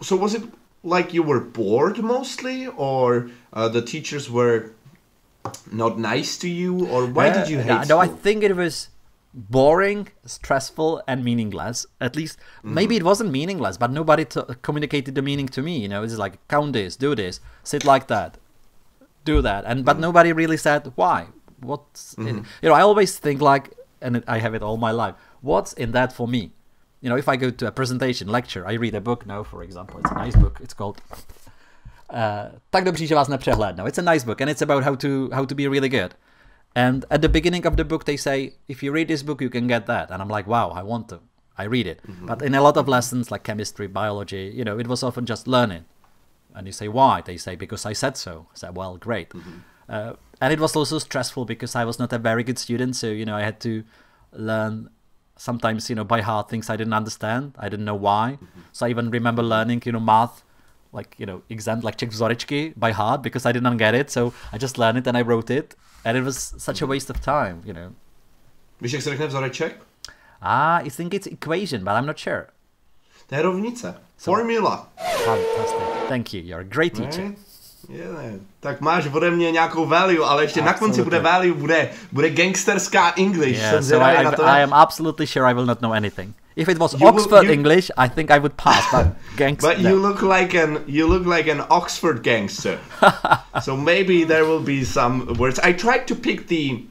So, 0.00 0.16
was 0.16 0.34
it 0.34 0.42
like 0.82 1.12
you 1.12 1.22
were 1.22 1.40
bored 1.40 1.98
mostly, 1.98 2.66
or 2.66 3.30
uh, 3.52 3.68
the 3.68 3.82
teachers 3.82 4.30
were 4.30 4.72
not 5.70 5.98
nice 5.98 6.38
to 6.38 6.48
you, 6.48 6.86
or 6.86 7.06
why 7.06 7.30
did 7.30 7.48
you 7.48 7.58
Uh, 7.58 7.80
hate 7.80 7.88
No, 7.88 7.98
I 7.98 8.08
think 8.08 8.42
it 8.42 8.56
was 8.56 8.88
boring, 9.34 10.08
stressful, 10.24 11.02
and 11.06 11.24
meaningless. 11.24 11.86
At 12.00 12.16
least 12.16 12.38
Mm-hmm. 12.38 12.74
maybe 12.74 12.94
it 12.96 13.02
wasn't 13.02 13.30
meaningless, 13.32 13.76
but 13.76 13.90
nobody 13.90 14.24
t- 14.24 14.40
communicated 14.62 15.14
the 15.14 15.22
meaning 15.22 15.48
to 15.48 15.62
me. 15.62 15.78
You 15.82 15.88
know, 15.88 16.02
it's 16.04 16.18
like 16.18 16.38
count 16.48 16.72
this, 16.72 16.96
do 16.96 17.14
this, 17.14 17.40
sit 17.62 17.84
like 17.84 18.06
that, 18.06 18.38
do 19.24 19.42
that, 19.42 19.64
and 19.64 19.78
Mm-hmm. 19.78 19.84
but 19.86 19.98
nobody 19.98 20.32
really 20.32 20.56
said 20.56 20.92
why. 20.96 21.26
What's 21.60 22.14
in, 22.18 22.44
you 22.62 22.68
know? 22.68 22.74
I 22.74 22.82
always 22.82 23.18
think 23.18 23.40
like, 23.40 23.70
and 24.00 24.22
I 24.28 24.38
have 24.38 24.54
it 24.56 24.62
all 24.62 24.76
my 24.76 24.90
life. 24.92 25.14
What's 25.42 25.72
in 25.72 25.92
that 25.92 26.12
for 26.12 26.28
me? 26.28 26.50
You 27.00 27.08
know, 27.10 27.16
if 27.18 27.28
I 27.28 27.36
go 27.36 27.50
to 27.50 27.66
a 27.66 27.70
presentation, 27.70 28.28
lecture, 28.28 28.66
I 28.66 28.74
read 28.74 28.94
a 28.94 29.00
book 29.00 29.26
now, 29.26 29.42
for 29.44 29.62
example. 29.62 30.00
It's 30.00 30.10
a 30.10 30.14
nice 30.14 30.36
book. 30.36 30.58
It's 30.62 30.74
called 30.74 31.00
uh, 32.10 32.48
tak 32.70 32.84
dobří, 32.84 33.06
že 33.06 33.14
vás 33.14 33.28
nepřehlédnou. 33.28 33.86
It's 33.86 33.98
a 33.98 34.02
nice 34.12 34.24
book 34.24 34.40
and 34.40 34.50
it's 34.50 34.62
about 34.62 34.84
how 34.84 34.94
to 34.96 35.30
how 35.32 35.44
to 35.46 35.54
be 35.54 35.68
really 35.68 35.88
good. 35.88 36.14
And 36.76 37.04
at 37.10 37.22
the 37.22 37.28
beginning 37.28 37.66
of 37.66 37.76
the 37.76 37.84
book, 37.84 38.04
they 38.04 38.16
say, 38.16 38.54
if 38.66 38.82
you 38.82 38.90
read 38.90 39.08
this 39.08 39.22
book, 39.22 39.40
you 39.40 39.50
can 39.50 39.66
get 39.66 39.86
that. 39.86 40.10
And 40.10 40.20
I'm 40.20 40.28
like, 40.28 40.46
wow, 40.46 40.70
I 40.70 40.82
want 40.82 41.08
to. 41.10 41.20
I 41.56 41.64
read 41.64 41.86
it. 41.86 42.00
Mm-hmm. 42.06 42.26
But 42.26 42.42
in 42.42 42.54
a 42.54 42.60
lot 42.60 42.76
of 42.76 42.88
lessons, 42.88 43.30
like 43.30 43.44
chemistry, 43.44 43.86
biology, 43.86 44.52
you 44.54 44.64
know, 44.64 44.78
it 44.78 44.88
was 44.88 45.02
often 45.04 45.24
just 45.24 45.46
learning. 45.46 45.84
And 46.52 46.66
you 46.66 46.72
say, 46.72 46.88
why? 46.88 47.20
They 47.20 47.36
say, 47.36 47.54
because 47.54 47.86
I 47.86 47.92
said 47.92 48.16
so. 48.16 48.46
I 48.52 48.56
said, 48.56 48.76
well, 48.76 48.96
great. 48.96 49.30
Mm-hmm. 49.30 49.58
Uh, 49.88 50.12
and 50.40 50.52
it 50.52 50.58
was 50.58 50.74
also 50.74 50.98
stressful 50.98 51.44
because 51.44 51.76
I 51.76 51.84
was 51.84 51.98
not 51.98 52.12
a 52.12 52.18
very 52.18 52.42
good 52.42 52.58
student. 52.58 52.96
So, 52.96 53.06
you 53.06 53.24
know, 53.24 53.36
I 53.36 53.42
had 53.42 53.60
to 53.60 53.84
learn 54.32 54.90
sometimes, 55.36 55.88
you 55.88 55.96
know, 55.96 56.04
by 56.04 56.22
heart 56.22 56.48
things 56.48 56.70
I 56.70 56.76
didn't 56.76 56.92
understand. 56.92 57.54
I 57.58 57.68
didn't 57.68 57.84
know 57.84 57.94
why. 57.94 58.38
Mm-hmm. 58.42 58.60
So 58.72 58.86
I 58.86 58.90
even 58.90 59.10
remember 59.10 59.42
learning, 59.42 59.82
you 59.84 59.92
know, 59.92 60.00
math, 60.00 60.42
like, 60.92 61.14
you 61.18 61.26
know, 61.26 61.42
exam, 61.48 61.80
like 61.80 61.98
Czech 61.98 62.74
by 62.76 62.90
heart 62.90 63.22
because 63.22 63.46
I 63.46 63.52
didn't 63.52 63.76
get 63.76 63.94
it. 63.94 64.10
So 64.10 64.32
I 64.52 64.58
just 64.58 64.76
learned 64.76 64.98
it 64.98 65.06
and 65.06 65.16
I 65.16 65.22
wrote 65.22 65.50
it. 65.50 65.76
And 66.04 66.18
it 66.18 66.24
was 66.24 66.54
such 66.58 66.82
a 66.82 66.86
waste 66.86 67.10
of 67.10 67.20
time, 67.20 67.62
you 67.64 67.72
know. 67.72 67.92
Víš, 68.80 68.92
jak 68.92 69.02
se 69.02 69.10
řekne 69.10 69.26
vzoreček? 69.26 69.82
Ah, 70.40 70.80
I 70.86 70.90
think 70.90 71.14
it's 71.14 71.26
equation, 71.26 71.84
but 71.84 71.92
I'm 71.92 72.06
not 72.06 72.18
sure. 72.18 72.46
To 73.26 73.34
je 73.34 73.42
rovnice. 73.42 73.94
Formula. 74.16 74.88
Fantastic. 75.24 76.08
Thank 76.08 76.34
you. 76.34 76.42
You're 76.42 76.60
a 76.60 76.68
great 76.68 76.94
teacher. 76.94 77.24
Ne? 77.24 77.34
Je, 77.88 78.04
ne. 78.22 78.38
Tak 78.60 78.80
máš 78.80 79.06
ode 79.12 79.30
mě 79.30 79.50
nějakou 79.50 79.86
value, 79.86 80.24
ale 80.24 80.44
ještě 80.44 80.62
na 80.62 80.72
konci 80.72 81.00
Absolutely. 81.00 81.04
bude 81.04 81.32
value, 81.32 81.54
bude, 81.54 81.88
bude 82.12 82.30
gangsterská 82.30 83.12
English. 83.16 83.58
Yeah, 83.58 83.70
Jsem 83.74 83.82
so 83.84 84.04
I, 84.06 84.24
na 84.24 84.32
to. 84.32 84.44
I 84.44 84.62
am 84.62 84.72
absolutely 84.72 85.26
sure 85.26 85.50
I 85.50 85.54
will 85.54 85.66
not 85.66 85.80
know 85.80 85.92
anything. 85.92 86.34
If 86.56 86.68
it 86.68 86.78
was 86.78 86.92
You 86.92 86.98
will- 86.98 87.08
Oxford 87.08 87.44
you- 87.44 87.52
English, 87.52 87.90
I 87.96 88.08
think 88.08 88.30
I 88.30 88.38
would 88.38 88.52
pass, 88.56 88.84
but 88.92 89.06
gangster. 89.36 89.74
But 89.74 89.78
you 89.78 89.96
look 89.96 90.22
like 90.22 90.54
an 90.54 90.78
you 90.86 91.08
look 91.08 91.26
like 91.26 91.50
an 91.52 91.62
Oxford 91.68 92.22
gangster. 92.22 92.78
so 93.62 93.76
maybe 93.76 94.24
there 94.24 94.44
will 94.44 94.60
be 94.62 94.84
some 94.84 95.26
words. 95.38 95.58
I 95.58 95.72
tried 95.72 96.06
to 96.06 96.14
pick 96.14 96.46
the 96.46 96.84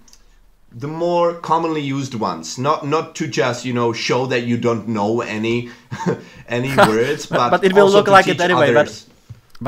the 0.79 0.87
more 0.87 1.33
commonly 1.39 1.81
used 1.81 2.13
ones, 2.19 2.57
not 2.57 2.83
not 2.83 3.15
to 3.15 3.25
just 3.27 3.63
you 3.65 3.73
know 3.73 3.93
show 3.93 4.25
that 4.27 4.43
you 4.43 4.57
don't 4.57 4.87
know 4.87 5.21
any 5.21 5.69
any 6.49 6.75
words, 6.75 7.25
but 7.25 7.49
but 7.51 7.63
it 7.63 7.73
will 7.73 7.89
look 7.89 8.07
like 8.07 8.27
it 8.27 8.41
anyway, 8.41 8.75
others. 8.75 9.05
But 9.05 9.12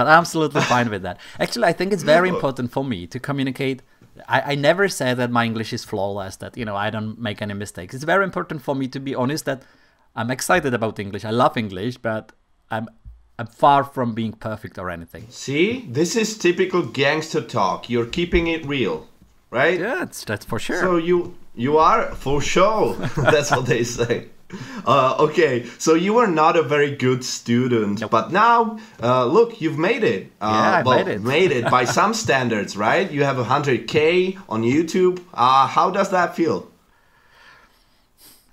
I'm 0.03 0.19
absolutely 0.19 0.61
fine 0.61 0.89
with 0.89 1.03
that. 1.03 1.19
Actually, 1.39 1.65
I 1.65 1.73
think 1.73 1.93
it's 1.93 2.03
very 2.03 2.29
important 2.29 2.71
for 2.71 2.83
me 2.83 3.07
to 3.07 3.19
communicate. 3.19 3.81
I, 4.27 4.51
I 4.51 4.55
never 4.55 4.87
say 4.87 5.13
that 5.13 5.31
my 5.31 5.45
English 5.45 5.73
is 5.73 5.83
flawless, 5.83 6.37
that, 6.37 6.57
you 6.57 6.65
know, 6.65 6.75
I 6.75 6.89
don't 6.89 7.19
make 7.19 7.41
any 7.41 7.53
mistakes. 7.53 7.93
It's 7.93 8.03
very 8.03 8.23
important 8.23 8.61
for 8.61 8.75
me 8.75 8.87
to 8.89 8.99
be 8.99 9.13
honest 9.13 9.45
that 9.45 9.63
I'm 10.15 10.31
excited 10.31 10.73
about 10.73 10.99
English. 10.99 11.25
I 11.25 11.31
love 11.31 11.57
English, 11.57 11.97
but 11.97 12.31
I'm, 12.71 12.87
I'm 13.37 13.47
far 13.47 13.83
from 13.83 14.13
being 14.13 14.31
perfect 14.31 14.77
or 14.77 14.89
anything. 14.89 15.27
See, 15.29 15.85
this 15.89 16.15
is 16.15 16.37
typical 16.37 16.81
gangster 16.83 17.41
talk. 17.41 17.89
You're 17.89 18.05
keeping 18.05 18.47
it 18.47 18.65
real, 18.65 19.09
right? 19.51 19.79
Yeah, 19.79 19.95
that's, 19.95 20.23
that's 20.23 20.45
for 20.45 20.59
sure. 20.59 20.79
So 20.79 20.95
you 20.95 21.35
you 21.55 21.77
are 21.77 22.13
for 22.15 22.41
sure. 22.41 22.93
That's 23.17 23.51
what 23.51 23.65
they 23.65 23.83
say. 23.83 24.27
Uh, 24.85 25.15
okay, 25.19 25.65
so 25.79 25.95
you 25.95 26.13
were 26.13 26.27
not 26.27 26.55
a 26.55 26.61
very 26.61 26.95
good 26.95 27.23
student, 27.25 28.07
but 28.11 28.31
now 28.31 28.77
uh, 29.01 29.25
look, 29.25 29.59
you've 29.59 29.79
made 29.79 30.03
it. 30.03 30.31
Uh, 30.39 30.45
Yeah, 30.53 30.71
I 30.71 30.83
well, 30.83 31.03
made 31.03 31.07
it. 31.07 31.21
made 31.23 31.51
it 31.51 31.69
by 31.71 31.85
some 31.99 32.13
standards, 32.13 32.77
right? 32.77 33.09
You 33.11 33.23
have 33.23 33.37
100k 33.37 34.37
on 34.47 34.61
YouTube. 34.61 35.21
Uh, 35.33 35.65
how 35.67 35.89
does 35.89 36.11
that 36.11 36.35
feel? 36.35 36.71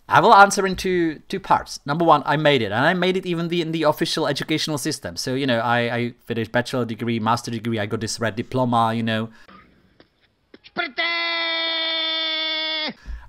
I 0.09 0.21
will 0.21 0.35
answer 0.35 0.67
in 0.67 0.77
two 0.77 1.21
two 1.29 1.41
parts. 1.41 1.81
Number 1.87 2.05
one, 2.05 2.23
I 2.27 2.37
made 2.37 2.61
it, 2.61 2.67
and 2.73 2.85
I 2.85 2.93
made 2.93 3.17
it 3.17 3.25
even 3.25 3.49
the, 3.49 3.63
in 3.63 3.73
the 3.73 3.85
official 3.85 4.27
educational 4.27 4.77
system. 4.79 5.17
So 5.17 5.35
you 5.35 5.47
know, 5.47 5.61
I, 5.61 5.79
I 5.97 6.15
finished 6.27 6.53
bachelor 6.53 6.85
degree, 6.85 7.19
master 7.19 7.51
degree. 7.51 7.79
I 7.79 7.87
got 7.87 8.01
this 8.01 8.21
red 8.21 8.37
diploma. 8.37 8.93
You 8.95 9.03
know, 9.05 9.31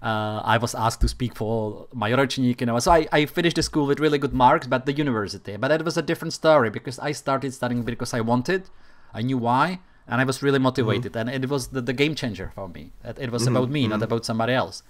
uh, 0.03 0.41
I 0.43 0.57
was 0.57 0.75
asked 0.75 0.99
to 1.01 1.07
speak 1.07 1.33
for 1.33 1.87
my 1.93 2.11
ročník, 2.11 2.59
you 2.59 2.67
know. 2.67 2.77
So 2.79 2.91
I, 2.91 3.07
I 3.11 3.25
finished 3.25 3.55
the 3.55 3.63
school 3.63 3.85
with 3.87 3.99
really 4.01 4.17
good 4.17 4.33
marks, 4.33 4.67
but 4.67 4.85
the 4.85 4.91
university. 4.93 5.55
But 5.55 5.69
that 5.69 5.85
was 5.85 5.97
a 5.97 6.01
different 6.01 6.33
story 6.33 6.69
because 6.69 6.99
I 6.99 7.13
started 7.13 7.53
studying 7.53 7.83
because 7.83 8.13
I 8.13 8.19
wanted. 8.19 8.69
I 9.13 9.21
knew 9.21 9.37
why, 9.37 9.79
and 10.07 10.19
I 10.19 10.25
was 10.25 10.43
really 10.43 10.59
motivated, 10.59 11.15
and 11.15 11.29
it 11.29 11.49
was 11.49 11.67
the, 11.67 11.81
the 11.81 11.93
game 11.93 12.15
changer 12.15 12.51
for 12.53 12.67
me. 12.67 12.91
It, 13.05 13.17
it 13.19 13.31
was 13.31 13.47
about 13.47 13.69
me, 13.69 13.87
not 13.87 14.01
about 14.01 14.25
somebody 14.25 14.53
else. 14.53 14.83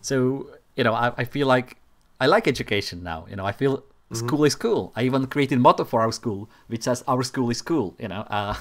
So 0.00 0.50
you 0.76 0.84
know, 0.84 0.94
I, 0.94 1.12
I 1.16 1.24
feel 1.24 1.46
like 1.46 1.76
I 2.20 2.26
like 2.26 2.46
education 2.46 3.02
now. 3.02 3.26
You 3.28 3.36
know, 3.36 3.44
I 3.46 3.52
feel 3.52 3.82
school 4.12 4.44
is 4.44 4.54
cool. 4.54 4.92
I 4.94 5.02
even 5.02 5.26
created 5.26 5.58
motto 5.58 5.84
for 5.84 6.02
our 6.02 6.12
school, 6.12 6.48
which 6.68 6.82
says 6.84 7.02
"Our 7.08 7.22
school 7.24 7.50
is 7.50 7.62
cool." 7.62 7.96
You 7.98 8.08
know, 8.08 8.20
uh, 8.30 8.54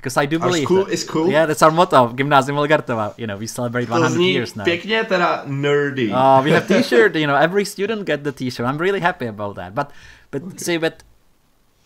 because 0.00 0.16
I 0.16 0.24
do 0.26 0.36
Our 0.40 0.48
believe 0.48 0.64
school 0.64 0.84
that- 0.88 0.94
is 0.96 1.04
cool? 1.04 1.28
Yeah, 1.30 1.44
that's 1.46 1.62
our 1.62 1.70
motto, 1.70 2.08
Gymnasium 2.16 2.56
Elgartova. 2.56 3.12
You 3.20 3.26
know, 3.28 3.36
we 3.36 3.46
celebrate 3.46 3.88
100 3.88 4.20
years 4.20 4.56
now. 4.56 4.64
pěkně 4.64 5.04
teda 5.04 5.44
nerdy. 5.46 6.08
Oh, 6.14 6.40
we 6.44 6.50
have 6.56 6.66
T-shirt. 6.66 7.14
You 7.16 7.26
know, 7.26 7.36
every 7.36 7.64
student 7.64 8.06
get 8.06 8.24
the 8.24 8.32
T-shirt. 8.32 8.66
I'm 8.66 8.78
really 8.78 9.00
happy 9.00 9.26
about 9.28 9.56
that. 9.56 9.74
But, 9.74 9.92
but 10.30 10.42
say, 10.60 10.78
but 10.78 11.04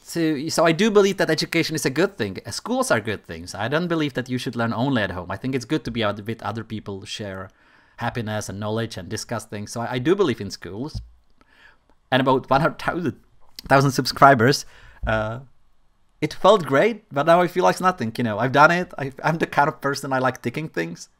so 0.04 0.20
so 0.48 0.64
I 0.68 0.72
do 0.72 0.90
believe 0.90 1.16
that 1.16 1.28
education 1.30 1.74
is 1.74 1.84
a 1.86 1.90
good 1.90 2.16
thing. 2.16 2.38
Uh, 2.46 2.50
Schools 2.52 2.90
are 2.90 3.00
good 3.00 3.24
things. 3.26 3.54
I 3.54 3.68
don't 3.68 3.88
believe 3.88 4.12
that 4.14 4.28
you 4.28 4.38
should 4.38 4.54
learn 4.56 4.72
only 4.72 5.02
at 5.02 5.10
home. 5.10 5.30
I 5.34 5.36
think 5.36 5.54
it's 5.54 5.66
good 5.66 5.82
to 5.84 5.90
be 5.90 6.04
out 6.04 6.20
with 6.26 6.42
other 6.42 6.62
people, 6.64 7.04
share 7.06 7.48
happiness 7.96 8.48
and 8.48 8.58
knowledge, 8.60 8.96
and 9.00 9.08
discuss 9.08 9.44
things. 9.46 9.72
So 9.72 9.80
I, 9.80 9.94
I 9.96 9.98
do 9.98 10.14
believe 10.14 10.40
in 10.40 10.50
schools. 10.50 11.00
And 12.12 12.20
about 12.20 12.48
100,000 12.50 13.14
thousand 13.68 13.90
subscribers. 13.92 14.66
Uh, 15.06 15.40
it 16.24 16.32
felt 16.32 16.62
great, 16.64 16.96
but 17.16 17.24
now 17.26 17.38
I 17.42 17.48
feel 17.54 17.64
like 17.64 17.78
nothing. 17.88 18.10
You 18.16 18.24
know, 18.24 18.36
I've 18.38 18.56
done 18.62 18.70
it. 18.70 18.88
I, 18.96 19.12
I'm 19.22 19.36
the 19.44 19.50
kind 19.56 19.68
of 19.68 19.74
person 19.86 20.06
I 20.10 20.20
like 20.26 20.40
ticking 20.40 20.68
things. 20.78 21.10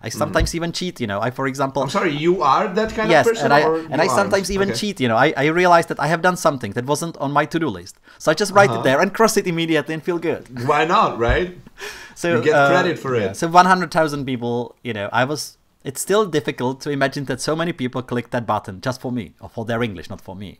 I 0.00 0.08
sometimes 0.08 0.48
mm-hmm. 0.48 0.56
even 0.56 0.72
cheat. 0.78 1.00
You 1.02 1.08
know, 1.10 1.20
I 1.26 1.30
for 1.38 1.46
example. 1.46 1.82
I'm 1.82 1.90
sorry, 1.98 2.12
you 2.26 2.42
are 2.42 2.66
that 2.78 2.90
kind 2.98 3.10
yes, 3.10 3.26
of 3.26 3.32
person. 3.32 3.50
Yes, 3.50 3.64
and 3.64 3.74
I 3.74 3.92
and 3.92 3.98
I 4.04 4.08
sometimes 4.20 4.50
even 4.56 4.70
okay. 4.70 4.78
cheat. 4.78 4.96
You 5.02 5.08
know, 5.08 5.18
I, 5.26 5.28
I 5.44 5.46
realize 5.62 5.86
that 5.90 6.00
I 6.00 6.08
have 6.12 6.22
done 6.28 6.36
something 6.46 6.72
that 6.76 6.86
wasn't 6.92 7.16
on 7.18 7.30
my 7.38 7.44
to-do 7.52 7.68
list, 7.68 7.94
so 8.18 8.26
I 8.32 8.34
just 8.42 8.52
write 8.52 8.70
uh-huh. 8.70 8.80
it 8.80 8.84
there 8.84 9.00
and 9.02 9.12
cross 9.18 9.36
it 9.36 9.46
immediately 9.46 9.94
and 9.96 10.02
feel 10.02 10.18
good. 10.30 10.42
Why 10.70 10.82
not, 10.86 11.18
right? 11.18 11.48
so 12.14 12.26
you 12.36 12.42
get 12.42 12.54
uh, 12.54 12.68
credit 12.70 12.98
for 12.98 13.14
it. 13.14 13.36
So 13.36 13.48
100,000 13.48 14.24
people. 14.24 14.76
You 14.82 14.94
know, 14.94 15.08
I 15.12 15.24
was. 15.24 15.58
It's 15.88 16.00
still 16.00 16.24
difficult 16.38 16.80
to 16.84 16.88
imagine 16.98 17.26
that 17.26 17.42
so 17.42 17.54
many 17.54 17.74
people 17.74 18.00
click 18.02 18.30
that 18.30 18.46
button 18.46 18.80
just 18.80 19.02
for 19.02 19.12
me 19.12 19.34
or 19.42 19.50
for 19.50 19.66
their 19.66 19.82
English, 19.82 20.08
not 20.08 20.22
for 20.22 20.34
me. 20.34 20.50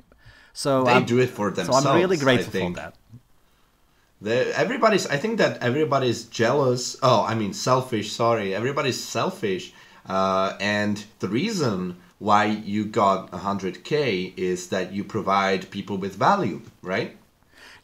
So 0.52 0.84
they 0.84 0.92
um, 0.92 1.04
do 1.06 1.18
it 1.18 1.30
for 1.30 1.50
themselves. 1.50 1.82
So 1.82 1.90
I'm 1.90 1.96
really 1.96 2.18
grateful 2.18 2.52
for 2.52 2.72
that. 2.80 2.94
Everybody's. 4.24 5.06
I 5.06 5.16
think 5.16 5.38
that 5.38 5.62
everybody's 5.62 6.24
jealous. 6.24 6.96
Oh, 7.02 7.24
I 7.24 7.34
mean 7.34 7.52
selfish. 7.52 8.12
Sorry, 8.12 8.54
everybody's 8.54 9.02
selfish 9.02 9.72
uh, 10.06 10.56
and 10.60 11.04
the 11.20 11.28
reason 11.28 11.96
why 12.18 12.44
you 12.44 12.84
got 12.84 13.30
100k 13.30 14.34
is 14.36 14.68
that 14.68 14.92
you 14.92 15.04
provide 15.04 15.70
people 15.70 15.96
with 15.96 16.14
value, 16.14 16.60
right? 16.82 17.16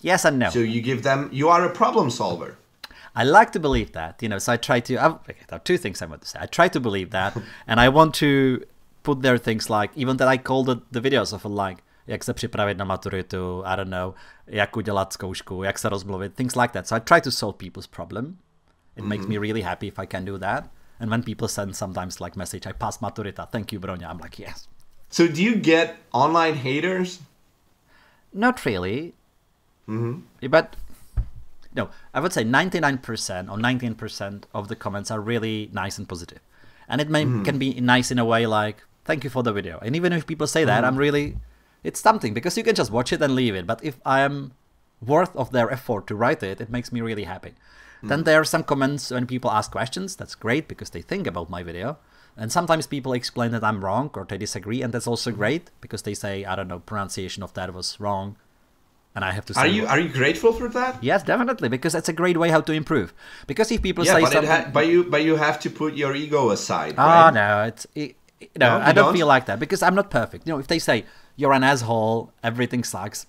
Yes 0.00 0.24
and 0.24 0.38
no. 0.38 0.50
So 0.50 0.60
you 0.60 0.80
give 0.80 1.02
them, 1.02 1.28
you 1.32 1.48
are 1.48 1.64
a 1.64 1.70
problem 1.70 2.10
solver. 2.10 2.56
I 3.14 3.24
like 3.24 3.52
to 3.52 3.60
believe 3.60 3.92
that, 3.92 4.22
you 4.22 4.28
know, 4.28 4.38
so 4.38 4.52
I 4.52 4.56
try 4.56 4.80
to, 4.80 4.96
I've, 4.96 5.24
there 5.26 5.36
are 5.52 5.58
two 5.58 5.76
things 5.76 6.00
I 6.00 6.06
want 6.06 6.22
to 6.22 6.28
say. 6.28 6.38
I 6.40 6.46
try 6.46 6.68
to 6.68 6.80
believe 6.80 7.10
that, 7.10 7.36
and 7.66 7.80
I 7.80 7.88
want 7.88 8.14
to 8.16 8.64
put 9.02 9.22
there 9.22 9.36
things 9.36 9.68
like, 9.68 9.90
even 9.96 10.18
that 10.18 10.28
I 10.28 10.36
called 10.36 10.66
the, 10.66 10.80
the 10.90 11.00
videos 11.00 11.32
of 11.32 11.44
a 11.44 11.48
like, 11.48 11.78
jak 12.10 12.24
se 12.24 12.34
připravit 12.34 12.78
na 12.78 12.84
maturitu, 12.84 13.62
I 13.66 13.76
don't 13.76 13.90
know, 13.90 14.14
jak 14.46 14.76
udělat 14.76 15.12
zkoušku, 15.12 15.62
jak 15.62 15.78
se 15.78 15.88
rozmluvit, 15.88 16.34
things 16.34 16.56
like 16.56 16.72
that. 16.72 16.86
So 16.86 16.96
I 16.96 17.00
try 17.00 17.20
to 17.20 17.30
solve 17.30 17.56
people's 17.58 17.86
problem. 17.86 18.26
It 18.26 18.34
mm-hmm. 19.00 19.08
makes 19.08 19.26
me 19.26 19.38
really 19.38 19.62
happy 19.62 19.86
if 19.86 19.98
I 19.98 20.06
can 20.06 20.24
do 20.24 20.38
that. 20.38 20.64
And 21.00 21.10
when 21.10 21.22
people 21.22 21.48
send 21.48 21.76
sometimes 21.76 22.20
like 22.20 22.36
message, 22.36 22.66
I 22.66 22.72
pass 22.72 22.98
maturita, 22.98 23.48
thank 23.50 23.72
you, 23.72 23.80
Bronya. 23.80 24.10
I'm 24.10 24.18
like, 24.18 24.38
yes. 24.38 24.68
So 25.08 25.28
do 25.28 25.42
you 25.42 25.54
get 25.54 25.96
online 26.12 26.54
haters? 26.54 27.20
Not 28.32 28.64
really. 28.66 29.14
Mm-hmm. 29.88 30.48
But 30.48 30.76
no, 31.74 31.90
I 32.12 32.20
would 32.20 32.32
say 32.32 32.44
99% 32.44 33.50
or 33.50 33.56
19% 33.56 34.42
of 34.52 34.68
the 34.68 34.76
comments 34.76 35.10
are 35.10 35.20
really 35.20 35.70
nice 35.72 35.96
and 35.98 36.08
positive. 36.08 36.40
And 36.88 37.00
it 37.00 37.08
may, 37.08 37.24
mm-hmm. 37.24 37.44
can 37.44 37.58
be 37.58 37.80
nice 37.80 38.10
in 38.10 38.18
a 38.18 38.24
way 38.24 38.46
like, 38.46 38.82
thank 39.04 39.22
you 39.22 39.30
for 39.30 39.44
the 39.44 39.52
video. 39.52 39.78
And 39.78 39.94
even 39.94 40.12
if 40.12 40.26
people 40.26 40.48
say 40.48 40.64
that, 40.64 40.78
mm-hmm. 40.78 40.86
I'm 40.86 40.96
really, 40.96 41.36
it's 41.82 42.00
something 42.00 42.34
because 42.34 42.56
you 42.56 42.64
can 42.64 42.74
just 42.74 42.90
watch 42.90 43.12
it 43.12 43.22
and 43.22 43.34
leave 43.34 43.54
it. 43.54 43.66
But 43.66 43.82
if 43.84 44.00
I 44.04 44.20
am 44.20 44.52
worth 45.04 45.34
of 45.34 45.50
their 45.50 45.70
effort 45.70 46.06
to 46.08 46.14
write 46.14 46.42
it, 46.42 46.60
it 46.60 46.70
makes 46.70 46.92
me 46.92 47.00
really 47.00 47.24
happy. 47.24 47.54
Then 48.02 48.20
hmm. 48.20 48.24
there 48.24 48.40
are 48.40 48.44
some 48.44 48.64
comments 48.64 49.10
when 49.10 49.26
people 49.26 49.50
ask 49.50 49.70
questions. 49.70 50.16
That's 50.16 50.34
great 50.34 50.68
because 50.68 50.90
they 50.90 51.02
think 51.02 51.26
about 51.26 51.50
my 51.50 51.62
video. 51.62 51.98
And 52.36 52.50
sometimes 52.50 52.86
people 52.86 53.12
explain 53.12 53.50
that 53.52 53.64
I'm 53.64 53.84
wrong 53.84 54.10
or 54.14 54.24
they 54.24 54.38
disagree, 54.38 54.82
and 54.82 54.92
that's 54.92 55.06
also 55.06 55.30
hmm. 55.30 55.38
great 55.38 55.70
because 55.80 56.02
they 56.02 56.14
say, 56.14 56.44
I 56.44 56.56
don't 56.56 56.68
know, 56.68 56.80
pronunciation 56.80 57.42
of 57.42 57.52
that 57.54 57.74
was 57.74 57.98
wrong. 58.00 58.36
And 59.12 59.24
I 59.24 59.32
have 59.32 59.44
to 59.46 59.54
say, 59.54 59.60
are 59.62 59.66
you 59.66 59.86
are 59.86 59.98
you 59.98 60.08
grateful 60.08 60.52
for 60.52 60.68
that? 60.68 61.02
Yes, 61.02 61.24
definitely, 61.24 61.68
because 61.68 61.94
that's 61.94 62.08
a 62.08 62.12
great 62.12 62.36
way 62.36 62.48
how 62.48 62.60
to 62.60 62.72
improve. 62.72 63.12
Because 63.48 63.72
if 63.72 63.82
people 63.82 64.06
yeah, 64.06 64.14
say 64.14 64.20
but 64.20 64.32
something, 64.32 64.50
ha- 64.50 64.70
but 64.72 64.86
you 64.86 65.02
but 65.02 65.24
you 65.24 65.34
have 65.34 65.58
to 65.60 65.70
put 65.70 65.94
your 65.94 66.14
ego 66.14 66.50
aside. 66.50 66.94
Oh 66.96 67.02
right? 67.02 67.34
no, 67.34 67.64
it's 67.64 67.88
it, 67.96 68.14
no, 68.56 68.78
no 68.78 68.84
I 68.84 68.92
don't, 68.92 69.06
don't 69.06 69.14
feel 69.14 69.26
like 69.26 69.46
that 69.46 69.58
because 69.58 69.82
I'm 69.82 69.96
not 69.96 70.12
perfect. 70.12 70.46
You 70.46 70.52
know, 70.52 70.60
if 70.60 70.68
they 70.68 70.78
say 70.78 71.06
you're 71.40 71.52
an 71.52 71.64
asshole, 71.64 72.32
everything 72.42 72.84
sucks, 72.84 73.26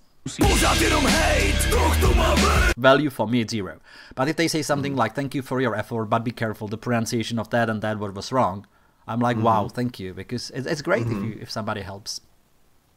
Value 2.78 3.10
for 3.10 3.28
me 3.28 3.42
it's 3.42 3.52
zero. 3.52 3.80
But 4.14 4.28
if 4.28 4.36
they 4.36 4.48
say 4.48 4.62
something 4.62 4.96
like 4.96 5.16
"Thank 5.16 5.34
you 5.34 5.42
for 5.42 5.60
your 5.60 5.76
effort, 5.76 6.06
but 6.06 6.24
be 6.24 6.32
careful 6.32 6.68
the 6.68 6.78
pronunciation 6.78 7.40
of 7.40 7.50
that 7.50 7.70
and 7.70 7.82
that 7.82 7.98
word 7.98 8.16
was 8.16 8.32
wrong," 8.32 8.68
I'm 9.08 9.20
like, 9.20 9.38
mm-hmm. 9.38 9.46
"Wow, 9.46 9.68
thank 9.68 10.00
you," 10.00 10.14
because 10.14 10.52
it's, 10.52 10.68
it's 10.68 10.82
great 10.84 11.08
mm-hmm. 11.08 11.18
if 11.18 11.24
you 11.24 11.42
if 11.42 11.50
somebody 11.50 11.82
helps. 11.82 12.22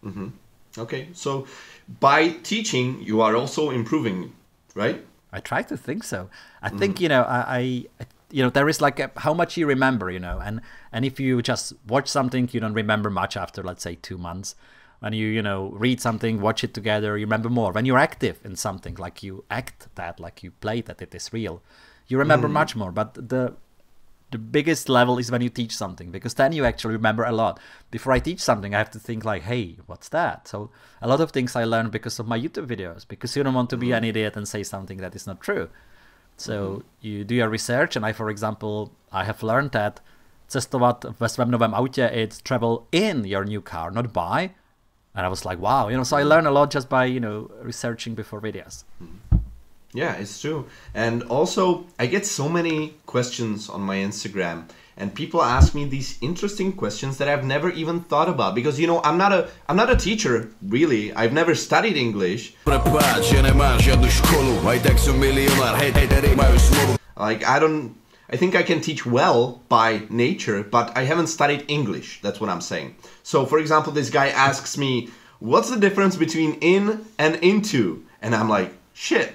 Mm-hmm. 0.04 0.28
Okay, 0.76 1.08
so 1.14 1.46
by 2.00 2.28
teaching, 2.42 3.00
you 3.02 3.22
are 3.22 3.36
also 3.36 3.70
improving, 3.70 4.34
right? 4.74 5.02
I 5.32 5.40
try 5.40 5.62
to 5.62 5.76
think 5.76 6.04
so. 6.04 6.28
I 6.60 6.68
think 6.68 7.00
you 7.00 7.08
know 7.08 7.22
I, 7.22 7.56
I 7.56 7.86
you 8.30 8.42
know 8.42 8.50
there 8.50 8.68
is 8.68 8.82
like 8.82 9.00
a, 9.00 9.10
how 9.16 9.32
much 9.32 9.56
you 9.56 9.66
remember, 9.66 10.10
you 10.10 10.20
know, 10.20 10.40
and 10.44 10.60
and 10.92 11.06
if 11.06 11.18
you 11.18 11.40
just 11.40 11.72
watch 11.88 12.08
something, 12.08 12.50
you 12.52 12.60
don't 12.60 12.74
remember 12.74 13.08
much 13.08 13.34
after 13.34 13.62
let's 13.62 13.82
say 13.82 13.94
two 13.94 14.18
months 14.18 14.54
when 15.04 15.12
you 15.12 15.26
you 15.26 15.42
know 15.42 15.70
read 15.84 16.00
something 16.00 16.40
watch 16.40 16.64
it 16.64 16.72
together 16.72 17.18
you 17.18 17.26
remember 17.26 17.50
more 17.50 17.72
when 17.72 17.84
you're 17.84 17.98
active 17.98 18.40
in 18.42 18.56
something 18.56 18.94
like 18.94 19.22
you 19.22 19.44
act 19.50 19.88
that 19.96 20.18
like 20.18 20.42
you 20.42 20.50
play 20.50 20.80
that 20.80 21.02
it 21.02 21.14
is 21.14 21.30
real 21.30 21.62
you 22.08 22.16
remember 22.18 22.48
mm. 22.48 22.52
much 22.60 22.74
more 22.74 22.90
but 22.90 23.12
the 23.28 23.54
the 24.30 24.38
biggest 24.38 24.88
level 24.88 25.18
is 25.18 25.30
when 25.30 25.42
you 25.42 25.50
teach 25.50 25.76
something 25.76 26.10
because 26.10 26.34
then 26.34 26.52
you 26.52 26.64
actually 26.64 26.94
remember 26.94 27.22
a 27.24 27.32
lot 27.32 27.60
before 27.90 28.14
i 28.14 28.18
teach 28.18 28.40
something 28.40 28.74
i 28.74 28.78
have 28.78 28.90
to 28.90 28.98
think 28.98 29.26
like 29.26 29.42
hey 29.42 29.76
what's 29.86 30.08
that 30.08 30.48
so 30.48 30.70
a 31.02 31.06
lot 31.06 31.20
of 31.20 31.30
things 31.32 31.54
i 31.54 31.64
learn 31.64 31.90
because 31.90 32.18
of 32.18 32.26
my 32.26 32.38
youtube 32.38 32.66
videos 32.66 33.06
because 33.06 33.36
you 33.36 33.42
don't 33.42 33.58
want 33.60 33.68
to 33.68 33.76
be 33.76 33.88
mm. 33.88 33.98
an 33.98 34.04
idiot 34.04 34.36
and 34.38 34.48
say 34.48 34.62
something 34.62 34.96
that 35.04 35.14
is 35.14 35.26
not 35.26 35.38
true 35.42 35.68
so 36.38 36.56
mm-hmm. 36.56 37.06
you 37.06 37.24
do 37.24 37.34
your 37.34 37.50
research 37.50 37.94
and 37.94 38.06
i 38.06 38.12
for 38.12 38.30
example 38.30 38.90
i 39.12 39.22
have 39.22 39.42
learned 39.42 39.72
that 39.72 40.00
cestovat 40.48 41.04
ve 41.20 41.28
svém 41.28 41.50
novém 41.50 41.74
autě 41.74 42.10
it's 42.14 42.42
travel 42.42 42.86
in 42.92 43.24
your 43.26 43.44
new 43.44 43.60
car 43.60 43.92
not 43.92 44.06
buy 44.06 44.50
and 45.14 45.24
I 45.24 45.28
was 45.28 45.44
like, 45.44 45.58
wow, 45.58 45.88
you 45.88 45.96
know. 45.96 46.02
So 46.02 46.16
I 46.16 46.22
learned 46.22 46.46
a 46.46 46.50
lot 46.50 46.70
just 46.70 46.88
by 46.88 47.04
you 47.04 47.20
know 47.20 47.50
researching 47.62 48.14
before 48.14 48.40
videos. 48.40 48.84
Mm-hmm. 49.02 49.38
Yeah, 49.94 50.14
it's 50.14 50.40
true. 50.40 50.66
And 50.92 51.22
also, 51.24 51.86
I 52.00 52.06
get 52.06 52.26
so 52.26 52.48
many 52.48 52.94
questions 53.06 53.68
on 53.70 53.80
my 53.80 53.96
Instagram, 53.98 54.64
and 54.96 55.14
people 55.14 55.40
ask 55.40 55.72
me 55.72 55.84
these 55.84 56.18
interesting 56.20 56.72
questions 56.72 57.18
that 57.18 57.28
I've 57.28 57.44
never 57.44 57.70
even 57.70 58.00
thought 58.00 58.28
about 58.28 58.56
because 58.56 58.80
you 58.80 58.88
know 58.88 59.00
I'm 59.04 59.16
not 59.16 59.32
a 59.32 59.48
I'm 59.68 59.76
not 59.76 59.90
a 59.90 59.96
teacher 59.96 60.50
really. 60.66 61.14
I've 61.14 61.32
never 61.32 61.54
studied 61.54 61.96
English. 61.96 62.54
Like 67.16 67.44
I 67.46 67.60
don't 67.60 67.94
I 68.30 68.36
think 68.36 68.54
I 68.54 68.62
can 68.62 68.80
teach 68.80 69.04
well 69.04 69.62
by 69.68 70.02
nature, 70.08 70.62
but 70.62 70.96
I 70.96 71.04
haven't 71.04 71.26
studied 71.26 71.64
English. 71.68 72.20
That's 72.22 72.40
what 72.40 72.50
I'm 72.50 72.60
saying. 72.60 72.96
So, 73.22 73.44
for 73.44 73.58
example, 73.58 73.92
this 73.92 74.10
guy 74.10 74.28
asks 74.28 74.78
me, 74.78 75.10
What's 75.40 75.68
the 75.68 75.78
difference 75.78 76.16
between 76.16 76.54
in 76.60 77.04
and 77.18 77.36
into? 77.36 78.04
And 78.22 78.34
I'm 78.34 78.48
like, 78.48 78.72
Shit, 78.94 79.32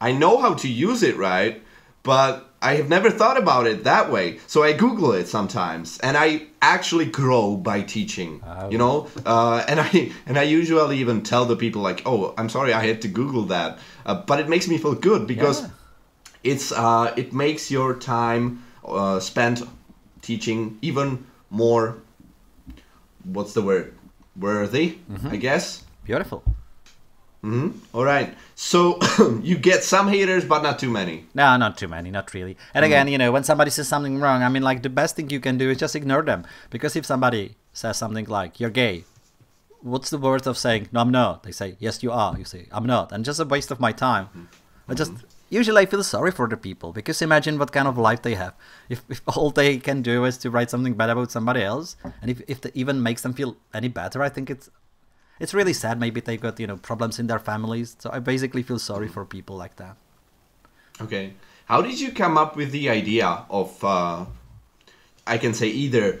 I 0.00 0.12
know 0.12 0.38
how 0.38 0.54
to 0.54 0.68
use 0.68 1.02
it 1.02 1.16
right, 1.16 1.62
but 2.02 2.48
I 2.62 2.74
have 2.74 2.88
never 2.88 3.10
thought 3.10 3.36
about 3.36 3.66
it 3.66 3.84
that 3.84 4.10
way. 4.10 4.38
So 4.46 4.62
I 4.62 4.72
Google 4.72 5.12
it 5.12 5.28
sometimes, 5.28 5.98
and 5.98 6.16
I 6.16 6.46
actually 6.62 7.04
grow 7.04 7.56
by 7.56 7.82
teaching. 7.82 8.42
Oh. 8.44 8.70
You 8.70 8.78
know, 8.78 9.08
uh, 9.26 9.64
and 9.68 9.80
I 9.80 10.12
and 10.26 10.38
I 10.38 10.42
usually 10.42 10.98
even 10.98 11.22
tell 11.22 11.44
the 11.44 11.56
people 11.56 11.82
like, 11.82 12.02
"Oh, 12.06 12.34
I'm 12.38 12.48
sorry, 12.48 12.72
I 12.72 12.86
had 12.86 13.02
to 13.02 13.08
Google 13.08 13.42
that," 13.44 13.78
uh, 14.06 14.22
but 14.22 14.40
it 14.40 14.48
makes 14.48 14.66
me 14.66 14.78
feel 14.78 14.94
good 14.94 15.26
because. 15.26 15.62
Yeah 15.62 15.68
it's 16.48 16.72
uh, 16.72 17.12
it 17.16 17.32
makes 17.32 17.70
your 17.70 17.94
time 17.94 18.64
uh, 18.84 19.20
spent 19.20 19.62
teaching 20.22 20.78
even 20.82 21.26
more 21.50 21.98
what's 23.24 23.52
the 23.52 23.62
word 23.62 23.94
worthy 24.36 24.98
mm-hmm. 25.10 25.28
i 25.28 25.36
guess. 25.36 25.84
Beautiful. 26.04 26.42
Mm-hmm. 27.44 27.78
all 27.94 28.04
right. 28.04 28.34
So 28.56 28.98
you 29.42 29.56
get 29.56 29.84
some 29.84 30.08
haters 30.08 30.44
but 30.44 30.62
not 30.62 30.78
too 30.78 30.90
many. 30.90 31.26
No 31.34 31.56
not 31.56 31.76
too 31.78 31.86
many 31.86 32.10
not 32.10 32.32
really. 32.34 32.56
And 32.74 32.82
mm-hmm. 32.82 32.92
again 32.92 33.08
you 33.08 33.18
know 33.18 33.30
when 33.30 33.44
somebody 33.44 33.70
says 33.70 33.88
something 33.88 34.18
wrong 34.18 34.42
i 34.42 34.48
mean 34.48 34.62
like 34.62 34.82
the 34.82 34.90
best 34.90 35.16
thing 35.16 35.30
you 35.30 35.40
can 35.40 35.58
do 35.58 35.70
is 35.70 35.78
just 35.78 35.94
ignore 35.94 36.22
them. 36.22 36.46
Because 36.70 36.96
if 36.96 37.04
somebody 37.06 37.56
says 37.72 37.96
something 37.96 38.26
like 38.26 38.58
you're 38.58 38.70
gay 38.70 39.04
what's 39.80 40.10
the 40.10 40.18
worth 40.18 40.46
of 40.48 40.58
saying 40.58 40.88
no 40.92 41.00
i'm 41.00 41.10
not? 41.10 41.42
They 41.44 41.52
say 41.52 41.76
yes 41.78 42.02
you 42.02 42.10
are. 42.10 42.36
You 42.38 42.44
say 42.44 42.66
i'm 42.72 42.86
not. 42.86 43.12
And 43.12 43.24
just 43.24 43.40
a 43.40 43.44
waste 43.44 43.70
of 43.70 43.78
my 43.80 43.92
time. 43.92 44.26
Mm-hmm. 44.26 44.90
i 44.90 44.94
just 44.94 45.12
usually 45.50 45.82
I 45.82 45.86
feel 45.86 46.02
sorry 46.02 46.30
for 46.30 46.48
the 46.48 46.56
people 46.56 46.92
because 46.92 47.22
imagine 47.22 47.58
what 47.58 47.72
kind 47.72 47.88
of 47.88 47.98
life 47.98 48.22
they 48.22 48.34
have. 48.34 48.54
If, 48.88 49.02
if 49.08 49.22
all 49.36 49.50
they 49.50 49.78
can 49.78 50.02
do 50.02 50.24
is 50.24 50.38
to 50.38 50.50
write 50.50 50.70
something 50.70 50.94
bad 50.94 51.10
about 51.10 51.30
somebody 51.30 51.62
else, 51.62 51.96
and 52.20 52.30
if, 52.30 52.42
if 52.48 52.64
it 52.64 52.72
even 52.74 53.02
makes 53.02 53.22
them 53.22 53.32
feel 53.32 53.56
any 53.72 53.88
better, 53.88 54.22
I 54.22 54.28
think 54.28 54.50
it's 54.50 54.70
it's 55.40 55.54
really 55.54 55.72
sad. 55.72 56.00
Maybe 56.00 56.20
they've 56.20 56.40
got 56.40 56.58
you 56.58 56.66
know 56.66 56.76
problems 56.76 57.18
in 57.18 57.26
their 57.26 57.38
families. 57.38 57.96
So 57.98 58.10
I 58.12 58.18
basically 58.18 58.62
feel 58.62 58.78
sorry 58.78 59.08
for 59.08 59.24
people 59.24 59.56
like 59.56 59.76
that. 59.76 59.96
Okay, 61.00 61.34
how 61.66 61.80
did 61.80 62.00
you 62.00 62.12
come 62.12 62.36
up 62.36 62.56
with 62.56 62.72
the 62.72 62.88
idea 62.88 63.44
of? 63.50 63.82
Uh, 63.84 64.26
I 65.26 65.36
can 65.36 65.52
say 65.52 65.68
either 65.68 66.20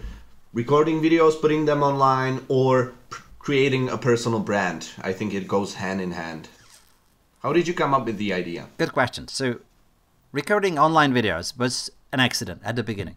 recording 0.52 1.00
videos, 1.00 1.40
putting 1.40 1.64
them 1.64 1.82
online, 1.82 2.44
or 2.48 2.92
creating 3.38 3.88
a 3.88 3.96
personal 3.96 4.40
brand. 4.40 4.90
I 5.00 5.12
think 5.12 5.32
it 5.32 5.48
goes 5.48 5.74
hand 5.74 6.00
in 6.00 6.12
hand. 6.12 6.48
How 7.42 7.52
did 7.52 7.68
you 7.68 7.74
come 7.74 7.94
up 7.94 8.04
with 8.04 8.18
the 8.18 8.32
idea? 8.32 8.66
Good 8.78 8.92
question. 8.92 9.28
So, 9.28 9.60
recording 10.32 10.76
online 10.76 11.14
videos 11.14 11.56
was 11.56 11.90
an 12.12 12.18
accident 12.18 12.62
at 12.64 12.74
the 12.74 12.82
beginning. 12.82 13.14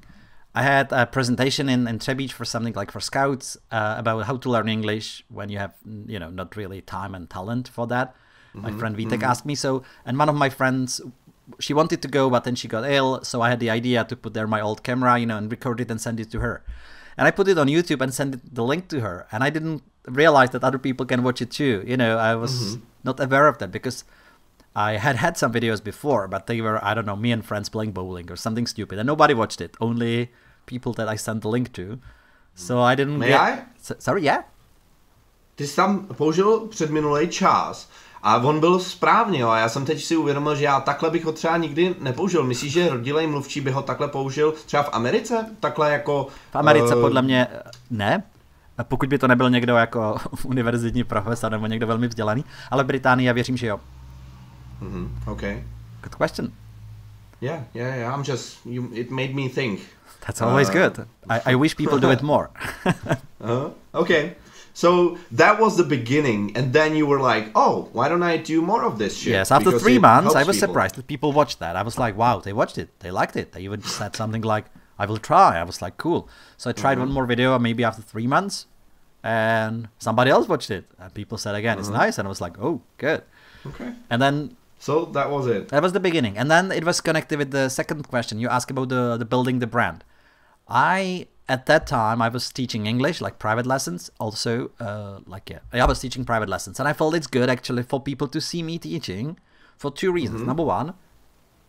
I 0.54 0.62
had 0.62 0.92
a 0.92 1.08
presentation 1.08 1.68
in, 1.70 1.88
in 1.88 1.98
Třebíč 1.98 2.32
for 2.32 2.46
something 2.46 2.74
like 2.74 2.92
for 2.92 3.00
scouts 3.00 3.58
uh, 3.72 3.96
about 3.98 4.26
how 4.26 4.38
to 4.38 4.50
learn 4.50 4.70
English 4.70 5.24
when 5.30 5.50
you 5.50 5.58
have, 5.58 5.74
you 6.06 6.20
know, 6.20 6.30
not 6.30 6.56
really 6.56 6.82
time 6.82 7.16
and 7.16 7.30
talent 7.30 7.68
for 7.68 7.88
that. 7.88 8.16
My 8.54 8.70
mm-hmm, 8.70 8.80
friend 8.80 8.98
Vitek 8.98 9.10
mm-hmm. 9.10 9.24
asked 9.24 9.46
me 9.46 9.56
so, 9.56 9.84
and 10.06 10.20
one 10.20 10.30
of 10.30 10.36
my 10.36 10.50
friends, 10.50 11.02
she 11.60 11.74
wanted 11.74 12.02
to 12.02 12.08
go, 12.08 12.30
but 12.30 12.44
then 12.44 12.56
she 12.56 12.68
got 12.68 12.84
ill, 12.84 13.24
so 13.24 13.42
I 13.42 13.50
had 13.50 13.60
the 13.60 13.70
idea 13.70 14.04
to 14.04 14.16
put 14.16 14.34
there 14.34 14.46
my 14.46 14.62
old 14.62 14.84
camera, 14.84 15.18
you 15.18 15.26
know, 15.26 15.38
and 15.38 15.50
record 15.50 15.80
it 15.80 15.90
and 15.90 16.02
send 16.02 16.20
it 16.20 16.30
to 16.32 16.40
her. 16.42 16.64
And 17.18 17.28
I 17.28 17.32
put 17.32 17.48
it 17.48 17.58
on 17.58 17.68
YouTube 17.68 18.02
and 18.02 18.14
sent 18.14 18.54
the 18.54 18.64
link 18.64 18.90
to 18.90 19.00
her, 19.00 19.26
and 19.32 19.44
I 19.44 19.50
didn't 19.50 19.84
realize 20.06 20.50
that 20.52 20.64
other 20.64 20.78
people 20.78 21.06
can 21.06 21.24
watch 21.24 21.42
it 21.42 21.50
too. 21.50 21.84
You 21.88 21.96
know, 21.96 22.18
I 22.18 22.36
was 22.36 22.76
mm-hmm. 22.76 22.84
Not 23.04 23.20
aware 23.20 23.48
of 23.48 23.58
that 23.58 23.72
because 23.72 24.04
I 24.76 24.98
had 24.98 25.16
had 25.16 25.38
some 25.38 25.52
videos 25.52 25.84
before, 25.84 26.28
but 26.28 26.48
they 26.48 26.62
were 26.62 26.80
I 26.84 26.94
don't 26.94 27.06
know 27.06 27.16
me 27.16 27.32
and 27.32 27.46
friends 27.46 27.70
playing 27.70 27.92
bowling 27.92 28.32
or 28.32 28.38
something 28.38 28.68
stupid, 28.68 29.00
and 29.00 29.08
nobody 29.08 29.34
watched 29.34 29.62
it. 29.62 29.76
Only 29.80 30.30
people 30.66 30.94
that 30.94 31.08
I 31.08 31.18
sent 31.18 31.42
the 31.42 31.50
link 31.50 31.74
to. 31.74 32.00
So 32.56 32.80
I 32.80 32.96
didn't 32.96 33.18
May 33.18 33.30
get. 33.30 33.40
I? 33.40 33.64
S- 33.82 34.00
sorry, 34.00 34.24
yeah. 34.24 34.44
Ty 35.56 35.68
jsi 35.68 35.76
tam 35.76 36.06
použil 36.06 36.60
předminulý 36.60 37.28
čas 37.28 37.90
a 38.24 38.38
on 38.38 38.60
byl 38.60 38.80
správně, 38.80 39.40
jo. 39.40 39.50
a 39.50 39.58
já 39.58 39.70
jsem 39.70 39.86
teď 39.86 40.04
si 40.04 40.16
uvědomil, 40.18 40.56
že 40.56 40.64
já 40.64 40.80
takhle 40.80 41.10
bych 41.10 41.26
ho 41.26 41.32
třeba 41.32 41.58
nikdy 41.58 41.96
nepoužil. 42.00 42.44
Myslíš, 42.44 42.74
že 42.74 42.90
rodilej 42.90 43.28
mluvčí 43.28 43.62
by 43.62 43.72
ho 43.72 43.82
takhle 43.82 44.08
použil 44.08 44.54
třeba 44.66 44.84
v 44.84 44.90
Americe? 44.92 45.46
Takhle 45.60 45.92
jako... 45.92 46.28
V 46.52 46.56
Americe 46.56 46.94
eh, 46.98 47.02
podle 47.02 47.22
mě 47.22 47.48
eh, 47.52 47.62
ne. 47.90 48.24
Pokud 48.84 49.10
by 49.10 49.18
to 49.18 49.28
nebyl 49.28 49.50
někdo 49.50 49.76
jako 49.76 50.18
univerzitní 50.44 51.04
profesor 51.04 51.52
nebo 51.52 51.68
někdo 51.68 51.88
velmi 51.88 52.08
vzdělaný, 52.08 52.46
ale 52.72 52.84
v 52.84 52.88
Británii 52.88 53.28
já 53.28 53.34
věřím, 53.34 53.58
že 53.58 53.68
jo. 53.68 53.80
mhm, 54.82 55.18
okay. 55.26 55.64
Good 56.04 56.16
question. 56.16 56.52
Yeah, 57.42 57.64
yeah, 57.74 57.98
yeah. 57.98 58.16
I'm 58.16 58.24
just... 58.28 58.66
You, 58.66 58.90
it 58.94 59.10
made 59.12 59.34
me 59.34 59.50
think. 59.50 59.80
That's 60.26 60.42
always 60.42 60.70
Uh, 60.70 60.74
good. 60.74 61.00
I, 61.30 61.40
I 61.54 61.56
wish 61.56 61.76
people 61.76 62.00
do 62.00 62.12
it 62.12 62.22
more. 62.22 62.50
Uh, 63.44 63.72
okay. 63.94 64.32
So 64.74 65.18
that 65.38 65.60
was 65.60 65.76
the 65.78 65.84
beginning, 65.84 66.56
and 66.58 66.74
then 66.74 66.96
you 66.96 67.08
were 67.08 67.20
like, 67.34 67.50
"Oh, 67.56 67.90
why 67.94 68.08
don't 68.08 68.22
I 68.24 68.38
do 68.38 68.62
more 68.62 68.86
of 68.86 68.98
this 69.00 69.18
shit?" 69.18 69.34
yes, 69.34 69.52
after 69.52 69.66
Because 69.72 69.82
three 69.84 70.00
months, 70.00 70.36
I 70.36 70.44
was 70.44 70.56
people. 70.58 70.68
surprised 70.68 70.96
that 70.96 71.08
people 71.08 71.32
watched 71.34 71.60
that. 71.60 71.76
I 71.76 71.82
was 71.84 71.98
like, 71.98 72.16
wow, 72.18 72.40
they 72.40 72.54
watched 72.54 72.78
it. 72.78 72.90
They 73.00 73.12
liked 73.12 73.36
it. 73.36 73.52
They 73.52 73.62
even 73.66 73.82
said 73.82 74.16
something 74.16 74.44
like, 74.44 74.66
I 75.00 75.06
will 75.08 75.18
try. 75.18 75.58
I 75.60 75.64
was 75.64 75.82
like, 75.82 75.98
cool. 75.98 76.30
So 76.58 76.70
I 76.70 76.74
tried 76.74 76.98
Mm-hmm. 76.98 77.02
one 77.08 77.12
more 77.14 77.26
video, 77.26 77.58
maybe 77.60 77.84
after 77.84 78.04
three 78.04 78.28
months, 78.28 78.68
and 79.24 79.88
somebody 80.00 80.32
else 80.32 80.48
watched 80.48 80.72
it. 80.72 80.86
And 81.00 81.14
people 81.14 81.38
said 81.38 81.56
again, 81.56 81.78
it's 81.80 81.88
Mm-hmm. 81.90 81.98
nice. 81.98 82.18
And 82.18 82.28
I 82.28 82.30
was 82.30 82.42
like, 82.42 82.56
oh, 82.60 82.82
good. 82.98 83.24
Okay. 83.66 83.94
And 84.10 84.22
then 84.22 84.58
So 84.80 85.06
that 85.14 85.30
was 85.30 85.46
it. 85.48 85.68
That 85.70 85.84
was 85.84 85.94
the 85.94 86.00
beginning, 86.00 86.38
and 86.40 86.50
then 86.50 86.72
it 86.72 86.84
was 86.84 87.02
connected 87.02 87.38
with 87.38 87.52
the 87.52 87.70
second 87.70 88.08
question 88.14 88.40
you 88.40 88.50
asked 88.50 88.72
about 88.72 88.90
the 88.90 89.04
the 89.22 89.26
building 89.34 89.60
the 89.60 89.68
brand. 89.68 90.04
I 90.68 91.28
at 91.48 91.66
that 91.66 91.86
time 91.86 92.22
I 92.22 92.30
was 92.30 92.50
teaching 92.52 92.88
English 92.88 93.22
like 93.22 93.38
private 93.38 93.68
lessons, 93.68 94.10
also 94.20 94.72
uh, 94.80 95.20
like 95.28 95.50
yeah, 95.54 95.60
I 95.72 95.86
was 95.86 96.00
teaching 96.00 96.26
private 96.26 96.50
lessons, 96.50 96.80
and 96.80 96.88
I 96.90 96.94
felt 96.94 97.14
it's 97.14 97.28
good 97.28 97.50
actually 97.50 97.84
for 97.84 98.00
people 98.02 98.28
to 98.30 98.40
see 98.42 98.64
me 98.64 98.80
teaching 98.80 99.38
for 99.78 99.92
two 99.92 100.12
reasons. 100.12 100.42
Number 100.42 100.64
one, 100.64 100.94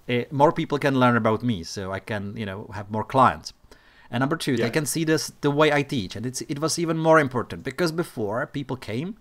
eh, 0.08 0.24
more 0.30 0.52
people 0.52 0.78
can 0.78 0.94
learn 0.98 1.16
about 1.16 1.42
me, 1.42 1.64
so 1.64 1.92
I 1.92 2.00
can 2.00 2.36
you 2.36 2.46
know 2.46 2.70
have 2.74 2.90
more 2.90 3.04
clients. 3.04 3.52
And 4.12 4.20
number 4.20 4.36
two, 4.36 4.52
Yeah. 4.52 4.64
they 4.64 4.70
can 4.70 4.86
see 4.86 5.04
this 5.04 5.32
the 5.40 5.50
way 5.50 5.72
I 5.72 5.82
teach, 5.82 6.16
and 6.16 6.26
it's 6.26 6.42
it 6.42 6.58
was 6.60 6.78
even 6.78 6.98
more 6.98 7.18
important 7.18 7.64
because 7.64 7.90
before 7.90 8.46
people 8.46 8.76
came, 8.76 9.16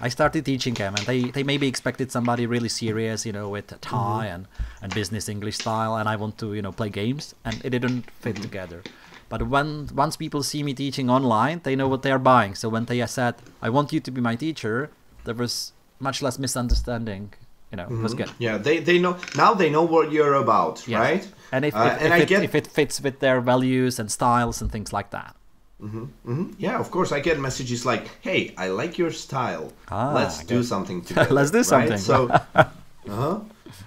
I 0.00 0.08
started 0.08 0.44
teaching 0.44 0.74
them, 0.74 0.94
and 0.94 1.04
they, 1.06 1.22
they 1.24 1.42
maybe 1.42 1.66
expected 1.66 2.12
somebody 2.12 2.46
really 2.46 2.68
serious, 2.68 3.26
you 3.26 3.32
know, 3.32 3.48
with 3.48 3.72
a 3.72 3.78
tie 3.78 4.26
mm-hmm. 4.26 4.34
and, 4.34 4.46
and 4.80 4.94
business 4.94 5.28
English 5.28 5.56
style, 5.56 5.96
and 5.96 6.08
I 6.08 6.14
want 6.14 6.38
to, 6.38 6.54
you 6.54 6.62
know, 6.62 6.70
play 6.70 6.88
games, 6.88 7.34
and 7.44 7.60
it 7.64 7.70
didn't 7.70 8.08
fit 8.20 8.34
mm-hmm. 8.34 8.42
together. 8.42 8.82
But 9.28 9.48
when 9.48 9.88
once 9.94 10.16
people 10.16 10.42
see 10.42 10.62
me 10.62 10.72
teaching 10.72 11.10
online, 11.10 11.60
they 11.64 11.74
know 11.76 11.88
what 11.88 12.02
they 12.02 12.12
are 12.12 12.18
buying. 12.32 12.54
So 12.54 12.68
when 12.68 12.84
they 12.86 13.04
said, 13.06 13.34
"I 13.60 13.68
want 13.70 13.92
you 13.92 14.00
to 14.00 14.10
be 14.10 14.20
my 14.20 14.36
teacher," 14.36 14.90
there 15.24 15.34
was 15.34 15.72
much 15.98 16.22
less 16.22 16.38
misunderstanding. 16.38 17.34
You 17.70 17.76
know, 17.76 17.86
was 18.02 18.14
good. 18.14 18.30
Yeah, 18.38 18.56
they 18.58 18.78
they 18.80 18.98
know 18.98 19.16
now. 19.36 19.54
They 19.54 19.68
know 19.70 19.82
what 19.84 20.10
you're 20.10 20.34
about, 20.34 20.86
Yes. 20.88 21.00
right? 21.00 21.28
And 21.52 21.64
if, 21.64 21.74
Uh, 21.74 21.78
if, 21.86 21.92
and 22.02 22.06
if, 22.06 22.12
I 22.12 22.18
it, 22.22 22.28
get 22.28 22.42
if 22.42 22.54
it 22.54 22.66
fits 22.66 23.00
with 23.00 23.20
their 23.20 23.40
values 23.40 23.98
and 23.98 24.10
styles 24.10 24.62
and 24.62 24.70
things 24.72 24.92
like 24.92 25.10
that. 25.10 25.34
Mhm. 25.80 26.54
Yeah, 26.58 26.78
of 26.80 26.90
course. 26.90 27.12
I 27.12 27.20
get 27.20 27.38
messages 27.38 27.84
like, 27.84 28.04
"Hey, 28.20 28.52
I 28.56 28.68
like 28.68 28.98
your 28.98 29.12
style. 29.12 29.66
Ah, 29.90 30.12
Let's 30.14 30.44
do 30.44 30.62
something 30.62 31.02
together." 31.06 31.34
Let's 31.34 31.50
do 31.50 31.58
right? 31.58 31.66
something. 31.66 31.98
So, 31.98 32.28
uh-huh. 32.54 33.38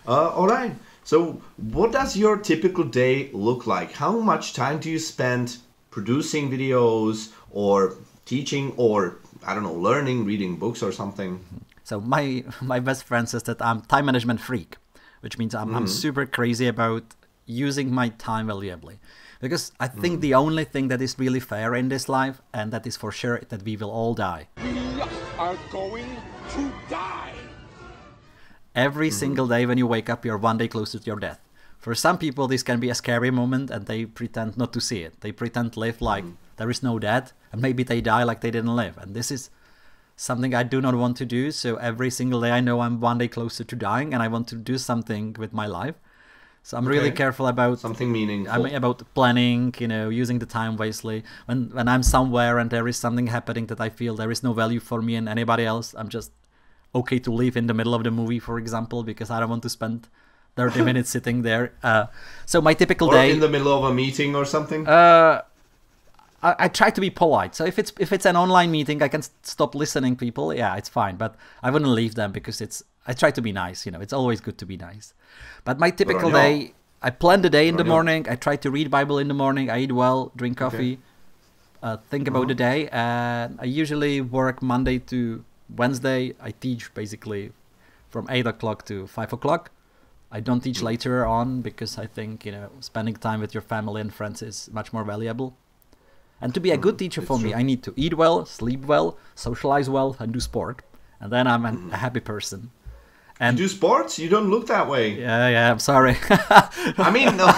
uh, 0.07 0.29
all 0.37 0.47
right. 0.47 0.73
So, 1.03 1.41
what 1.73 1.91
does 1.91 2.15
your 2.15 2.37
typical 2.37 2.83
day 2.85 3.29
look 3.33 3.65
like? 3.67 3.91
How 3.93 4.19
much 4.19 4.53
time 4.53 4.77
do 4.79 4.89
you 4.89 4.99
spend 4.99 5.57
producing 5.89 6.49
videos 6.51 7.29
or 7.51 7.95
teaching 8.25 8.73
or 8.77 9.17
I 9.45 9.53
don't 9.55 9.63
know, 9.63 9.73
learning, 9.89 10.25
reading 10.25 10.55
books 10.57 10.81
or 10.83 10.91
something? 10.91 11.39
So 11.83 11.99
my 11.99 12.43
my 12.61 12.79
best 12.79 13.03
friend 13.03 13.27
says 13.27 13.43
that 13.43 13.61
I'm 13.61 13.81
time 13.81 14.05
management 14.05 14.41
freak, 14.41 14.77
which 15.21 15.37
means 15.37 15.55
I'm, 15.55 15.75
I'm 15.75 15.83
hmm. 15.83 15.87
super 15.87 16.25
crazy 16.25 16.67
about 16.67 17.03
using 17.45 17.93
my 17.93 18.09
time 18.09 18.47
valuably. 18.47 18.99
Because 19.39 19.71
I 19.79 19.87
think 19.87 20.15
hmm. 20.15 20.21
the 20.21 20.33
only 20.35 20.65
thing 20.65 20.87
that 20.89 21.01
is 21.01 21.17
really 21.17 21.39
fair 21.39 21.73
in 21.73 21.89
this 21.89 22.07
life, 22.07 22.41
and 22.53 22.71
that 22.71 22.85
is 22.85 22.95
for 22.95 23.11
sure, 23.11 23.41
that 23.49 23.63
we 23.63 23.75
will 23.75 23.89
all 23.89 24.13
die. 24.13 24.47
We 24.63 25.01
are 25.39 25.57
going 25.71 26.05
to 26.51 26.71
die. 26.89 27.33
Every 28.75 29.09
hmm. 29.09 29.15
single 29.15 29.47
day 29.47 29.65
when 29.65 29.77
you 29.77 29.87
wake 29.87 30.09
up, 30.09 30.25
you're 30.25 30.37
one 30.37 30.57
day 30.57 30.67
closer 30.67 30.99
to 30.99 31.05
your 31.05 31.19
death. 31.19 31.39
For 31.79 31.95
some 31.95 32.19
people, 32.19 32.47
this 32.47 32.61
can 32.61 32.79
be 32.79 32.91
a 32.91 32.95
scary 32.95 33.31
moment, 33.31 33.71
and 33.71 33.87
they 33.87 34.05
pretend 34.05 34.55
not 34.55 34.71
to 34.73 34.79
see 34.79 35.01
it. 35.01 35.21
They 35.21 35.31
pretend 35.31 35.75
live 35.75 35.99
like 35.99 36.25
there 36.57 36.69
is 36.69 36.83
no 36.83 36.99
death, 36.99 37.33
and 37.51 37.59
maybe 37.59 37.81
they 37.81 38.01
die 38.01 38.21
like 38.21 38.41
they 38.41 38.51
didn't 38.51 38.75
live. 38.75 38.99
And 38.99 39.15
this 39.15 39.31
is 39.31 39.49
something 40.21 40.53
I 40.53 40.63
do 40.63 40.79
not 40.81 40.95
want 40.95 41.17
to 41.17 41.25
do. 41.25 41.51
So 41.51 41.77
every 41.77 42.11
single 42.11 42.41
day, 42.41 42.51
I 42.51 42.61
know 42.61 42.81
I'm 42.81 42.99
one 42.99 43.17
day 43.17 43.27
closer 43.27 43.63
to 43.63 43.75
dying, 43.75 44.13
and 44.13 44.21
I 44.21 44.27
want 44.27 44.47
to 44.49 44.55
do 44.55 44.77
something 44.77 45.35
with 45.37 45.51
my 45.51 45.65
life. 45.65 45.95
So 46.63 46.77
I'm 46.77 46.87
really 46.87 47.09
careful 47.09 47.47
about 47.47 47.79
Something 47.79 48.11
meaningful. 48.11 48.53
I 48.53 48.57
mean 48.63 48.75
about 48.75 49.01
planning, 49.15 49.73
you 49.79 49.87
know, 49.87 50.09
using 50.09 50.37
the 50.37 50.45
time 50.45 50.77
wisely. 50.77 51.23
When 51.47 51.71
when 51.77 51.87
I'm 51.87 52.03
somewhere 52.03 52.59
and 52.59 52.69
there 52.69 52.87
is 52.87 52.97
something 52.97 53.27
happening 53.37 53.65
that 53.71 53.81
I 53.81 53.89
feel 53.89 54.15
there 54.15 54.29
is 54.29 54.43
no 54.43 54.53
value 54.53 54.79
for 54.79 55.01
me 55.01 55.15
and 55.15 55.27
anybody 55.27 55.65
else, 55.65 55.95
I'm 55.97 56.09
just 56.17 56.31
okay 56.93 57.17
to 57.25 57.31
leave 57.31 57.57
in 57.57 57.65
the 57.65 57.73
middle 57.73 57.95
of 57.95 58.03
the 58.03 58.11
movie, 58.11 58.37
for 58.37 58.59
example, 58.59 59.03
because 59.03 59.31
I 59.31 59.39
don't 59.39 59.49
want 59.49 59.63
to 59.63 59.69
spend 59.69 60.07
30 60.55 60.83
minutes 60.89 61.09
sitting 61.09 61.41
there. 61.41 61.73
Uh, 61.81 62.05
so 62.45 62.61
my 62.61 62.75
typical 62.75 63.07
or 63.09 63.13
day. 63.13 63.31
in 63.31 63.39
the 63.39 63.49
middle 63.49 63.73
of 63.75 63.83
a 63.91 63.93
meeting 63.93 64.35
or 64.35 64.45
something. 64.45 64.87
Uh, 64.87 65.41
I, 66.43 66.55
I 66.59 66.67
try 66.67 66.89
to 66.89 67.01
be 67.01 67.09
polite. 67.09 67.55
So 67.55 67.65
if 67.65 67.77
it's 67.77 67.93
if 67.99 68.11
it's 68.11 68.25
an 68.25 68.35
online 68.35 68.71
meeting, 68.71 69.01
I 69.01 69.07
can 69.07 69.21
stop 69.43 69.75
listening. 69.75 70.15
People, 70.15 70.53
yeah, 70.53 70.75
it's 70.75 70.89
fine. 70.89 71.15
But 71.15 71.35
I 71.61 71.71
wouldn't 71.71 71.91
leave 71.91 72.15
them 72.15 72.31
because 72.31 72.61
it's. 72.61 72.83
I 73.07 73.13
try 73.13 73.31
to 73.31 73.41
be 73.41 73.51
nice. 73.51 73.85
You 73.85 73.91
know, 73.91 73.99
it's 73.99 74.13
always 74.13 74.41
good 74.41 74.57
to 74.59 74.65
be 74.65 74.77
nice. 74.77 75.13
But 75.63 75.79
my 75.79 75.89
typical 75.89 76.29
day, 76.31 76.73
I 77.01 77.09
plan 77.09 77.41
the 77.41 77.49
day 77.49 77.67
in 77.67 77.77
the 77.77 77.83
morning. 77.83 78.27
I 78.29 78.35
try 78.35 78.55
to 78.57 78.69
read 78.69 78.91
Bible 78.91 79.17
in 79.17 79.27
the 79.27 79.33
morning. 79.33 79.69
I 79.69 79.79
eat 79.79 79.91
well, 79.91 80.31
drink 80.35 80.57
coffee, 80.57 80.99
uh, 81.81 81.97
think 82.09 82.27
about 82.27 82.47
the 82.47 82.53
day, 82.53 82.89
and 82.91 83.59
I 83.59 83.65
usually 83.65 84.21
work 84.21 84.61
Monday 84.61 84.99
to 84.99 85.43
Wednesday. 85.75 86.35
I 86.39 86.51
teach 86.51 86.93
basically 86.93 87.51
from 88.09 88.27
eight 88.29 88.45
o'clock 88.45 88.85
to 88.85 89.07
five 89.07 89.33
o'clock. 89.33 89.71
I 90.31 90.39
don't 90.39 90.61
teach 90.61 90.81
later 90.81 91.25
on 91.25 91.61
because 91.61 91.97
I 91.97 92.05
think 92.05 92.45
you 92.45 92.51
know 92.51 92.69
spending 92.79 93.15
time 93.15 93.41
with 93.41 93.53
your 93.53 93.61
family 93.63 93.99
and 93.99 94.13
friends 94.13 94.41
is 94.41 94.69
much 94.71 94.93
more 94.93 95.03
valuable. 95.03 95.55
And 96.41 96.53
to 96.55 96.59
be 96.59 96.71
a 96.71 96.77
good 96.77 96.97
teacher 96.97 97.21
it's 97.21 97.27
for 97.27 97.37
me. 97.39 97.53
I 97.53 97.61
need 97.61 97.83
to 97.83 97.93
eat 97.95 98.15
well, 98.15 98.45
sleep 98.45 98.85
well, 98.85 99.17
socialize 99.35 99.89
well, 99.89 100.15
and 100.19 100.33
do 100.33 100.39
sport, 100.39 100.81
and 101.19 101.31
then 101.31 101.45
I'm 101.47 101.65
an, 101.65 101.89
a 101.93 101.97
happy 101.97 102.19
person. 102.19 102.71
And 103.39 103.57
do 103.57 103.67
sports? 103.67 104.19
You 104.19 104.29
don't 104.29 104.51
look 104.51 104.67
that 104.67 104.87
way. 104.87 105.19
yeah, 105.19 105.47
yeah, 105.49 105.71
I'm 105.71 105.79
sorry. 105.79 106.15
I 106.29 107.09
mean, 107.11 107.25
no, 107.41 107.45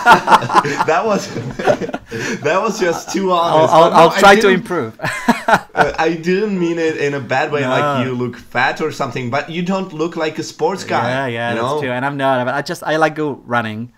that 0.87 1.01
was 1.05 1.27
that 2.41 2.61
was 2.61 2.79
just 2.79 3.11
too 3.11 3.31
I'll, 3.33 3.39
honest. 3.39 3.73
I'll, 3.73 3.89
no, 3.89 3.95
I'll 3.97 4.11
try 4.11 4.35
to 4.39 4.47
improve. 4.47 4.97
uh, 5.01 5.93
I 5.99 6.13
didn't 6.13 6.57
mean 6.57 6.79
it 6.79 6.95
in 6.97 7.13
a 7.13 7.19
bad 7.19 7.51
way, 7.51 7.61
No. 7.61 7.69
like 7.69 8.05
you 8.05 8.13
look 8.13 8.37
fat 8.37 8.79
or 8.79 8.91
something. 8.93 9.29
But 9.29 9.49
you 9.49 9.61
don't 9.61 9.91
look 9.91 10.15
like 10.15 10.39
a 10.39 10.43
sports 10.43 10.85
guy. 10.85 11.09
Yeah, 11.09 11.27
yeah, 11.27 11.53
you 11.53 11.61
that's 11.61 11.79
true. 11.81 11.91
And 11.91 12.05
I'm 12.05 12.15
not. 12.15 12.47
I 12.47 12.61
just 12.61 12.81
I 12.83 12.95
like 12.95 13.15
go 13.15 13.41
running 13.45 13.91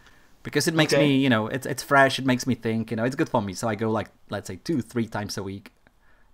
because 0.45 0.67
it 0.71 0.75
makes 0.75 0.93
Okay. 0.93 1.03
me, 1.03 1.17
you 1.25 1.29
know, 1.29 1.47
it's 1.55 1.65
it's 1.73 1.83
fresh. 1.83 2.19
It 2.21 2.25
makes 2.25 2.45
me 2.47 2.55
think. 2.55 2.91
You 2.91 2.97
know, 2.97 3.05
it's 3.07 3.17
good 3.21 3.29
for 3.29 3.41
me. 3.41 3.53
So 3.53 3.67
I 3.67 3.75
go 3.75 3.89
like 3.99 4.09
let's 4.29 4.47
say 4.47 4.57
two, 4.63 4.79
three 4.81 5.07
times 5.07 5.37
a 5.37 5.43
week, 5.43 5.71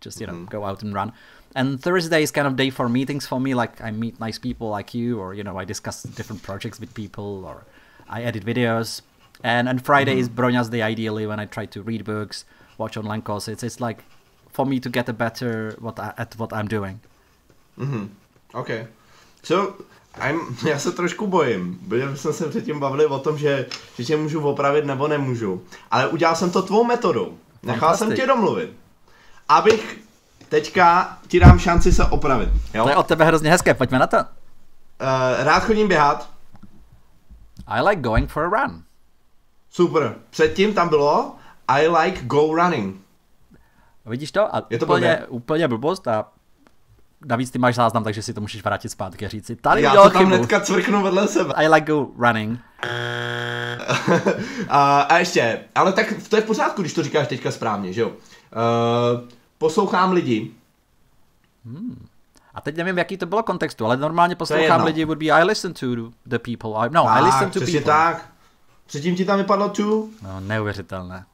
just 0.06 0.22
you 0.22 0.28
know, 0.28 0.34
Mm-hmm. 0.34 0.52
go 0.56 0.66
out 0.70 0.84
and 0.84 0.94
run. 0.94 1.12
And 1.56 1.82
Thursday 1.82 2.22
is 2.24 2.32
kind 2.32 2.48
of 2.48 2.56
day 2.56 2.70
for 2.70 2.88
meetings 2.90 3.26
for 3.28 3.40
me. 3.40 3.54
Like 3.56 3.82
I 3.82 3.92
meet 3.92 4.20
nice 4.20 4.40
people 4.48 4.68
like 4.78 4.94
you, 4.94 5.20
or 5.20 5.34
you 5.34 5.44
know, 5.44 5.58
I 5.62 5.66
discuss 5.66 6.04
different 6.04 6.44
projects 6.44 6.80
with 6.80 6.94
people, 6.94 7.46
or 7.46 7.66
I 8.10 8.24
edit 8.24 8.46
videos. 8.46 9.02
And 9.44 9.68
and 9.70 9.84
Friday 9.84 10.20
is 10.20 10.30
Mm-hmm. 10.30 10.40
Broňa's 10.42 10.70
day 10.70 10.82
ideally 10.94 11.26
when 11.26 11.40
I 11.40 11.46
try 11.48 11.66
to 11.68 11.82
read 11.82 12.04
books, 12.06 12.46
watch 12.78 12.98
online 12.98 13.22
courses. 13.24 13.64
It's 13.64 13.80
like 13.80 14.04
for 14.52 14.66
me 14.66 14.80
to 14.80 14.90
get 14.90 15.10
a 15.10 15.14
better 15.14 15.76
what 15.80 16.00
I, 16.00 16.14
at 16.18 16.36
what 16.38 16.52
I'm 16.54 16.68
doing. 16.68 17.00
Hmm. 17.78 18.06
Okay. 18.54 18.88
So, 19.44 19.86
I'm, 20.30 20.40
já 20.68 20.80
se 20.80 20.92
trošku 20.92 21.28
bojím, 21.28 21.80
protože 21.90 22.18
jsme 22.18 22.34
se 22.34 22.50
předtím 22.50 22.80
bavili 22.80 23.06
o 23.06 23.20
tom, 23.20 23.38
že, 23.38 23.66
že 23.98 24.04
tě 24.06 24.18
můžu 24.18 24.42
opravit 24.42 24.86
nebo 24.86 25.08
nemůžu. 25.08 25.64
Ale 25.92 26.08
udělal 26.08 26.36
jsem 26.36 26.52
to 26.52 26.62
tvou 26.62 26.84
metodou. 26.84 27.38
Nechal 27.64 27.98
jsem 27.98 28.16
tě 28.16 28.28
domluvit. 28.28 28.74
Abych 29.50 30.00
teďka 30.50 31.18
ti 31.28 31.40
dám 31.40 31.60
šanci 31.60 31.92
se 31.92 32.06
opravit. 32.06 32.50
Jo? 32.74 32.84
To 32.84 32.90
je 32.90 32.96
od 32.96 33.08
tebe 33.08 33.26
hrozně 33.26 33.52
hezké. 33.52 33.74
Pojďme 33.74 34.00
na 34.00 34.08
to. 34.08 34.18
rád 35.40 35.60
chodím 35.64 35.88
běhat. 35.88 36.30
I 37.68 37.82
like 37.82 38.02
going 38.02 38.30
for 38.30 38.44
a 38.44 38.62
run. 38.62 38.84
Super. 39.70 40.16
Předtím 40.30 40.74
tam 40.74 40.90
bylo 40.90 41.36
I 41.68 41.88
like 41.88 42.22
go 42.26 42.56
running. 42.56 43.02
Vidíš 44.06 44.32
to? 44.32 44.56
A 44.56 44.64
Je 44.70 44.80
to 44.80 44.86
úplně, 44.86 45.08
blbě. 45.08 45.28
úplně 45.28 45.68
blbost 45.68 46.08
a 46.08 46.26
navíc 47.26 47.52
ty 47.52 47.60
máš 47.60 47.76
záznam, 47.76 48.04
takže 48.04 48.22
si 48.22 48.34
to 48.34 48.42
můžeš 48.42 48.64
vrátit 48.64 48.90
zpátky 48.90 49.26
a 49.26 49.30
říct 49.30 49.46
si, 49.46 49.56
tady 49.56 49.82
Já 49.82 49.94
to 49.96 50.10
tam 50.10 50.12
chybu. 50.12 50.36
hnedka 50.36 50.60
cvrknu 50.60 51.04
vedle 51.04 51.28
sebe. 51.28 51.54
I 51.54 51.68
like 51.68 51.86
go 51.94 52.08
running. 52.18 52.60
a, 54.70 55.02
a 55.02 55.18
ještě, 55.18 55.60
ale 55.76 55.94
tak 55.94 56.14
to 56.30 56.36
je 56.36 56.42
v 56.42 56.46
pořádku, 56.46 56.82
když 56.82 56.94
to 56.94 57.04
říkáš 57.04 57.28
teďka 57.28 57.52
správně, 57.52 57.94
že 57.94 58.02
jo? 58.02 58.10
Uh, 58.10 58.16
poslouchám 59.58 60.12
lidi. 60.12 60.52
A 62.54 62.62
teď 62.62 62.76
nevím, 62.78 62.98
jaký 62.98 63.18
to 63.18 63.26
bylo 63.26 63.44
kontextu, 63.44 63.86
ale 63.86 63.98
normálně 63.98 64.36
poslouchám 64.36 64.64
jedno. 64.64 64.86
lidi 64.86 65.06
would 65.06 65.18
be 65.20 65.26
I 65.26 65.44
listen 65.44 65.74
to 65.74 65.86
the 66.26 66.40
people. 66.40 66.88
I, 66.88 66.90
no, 66.92 67.04
I 67.10 67.16
Tak, 67.22 67.24
listen 67.26 67.50
to 67.52 67.60
people. 67.60 67.82
tak. 67.82 68.26
Předtím 68.88 69.16
ti 69.16 69.26
tam 69.26 69.38
vypadlo 69.38 69.70
tu. 69.70 70.10
No, 70.22 70.40
neuvěřitelné. 70.40 71.26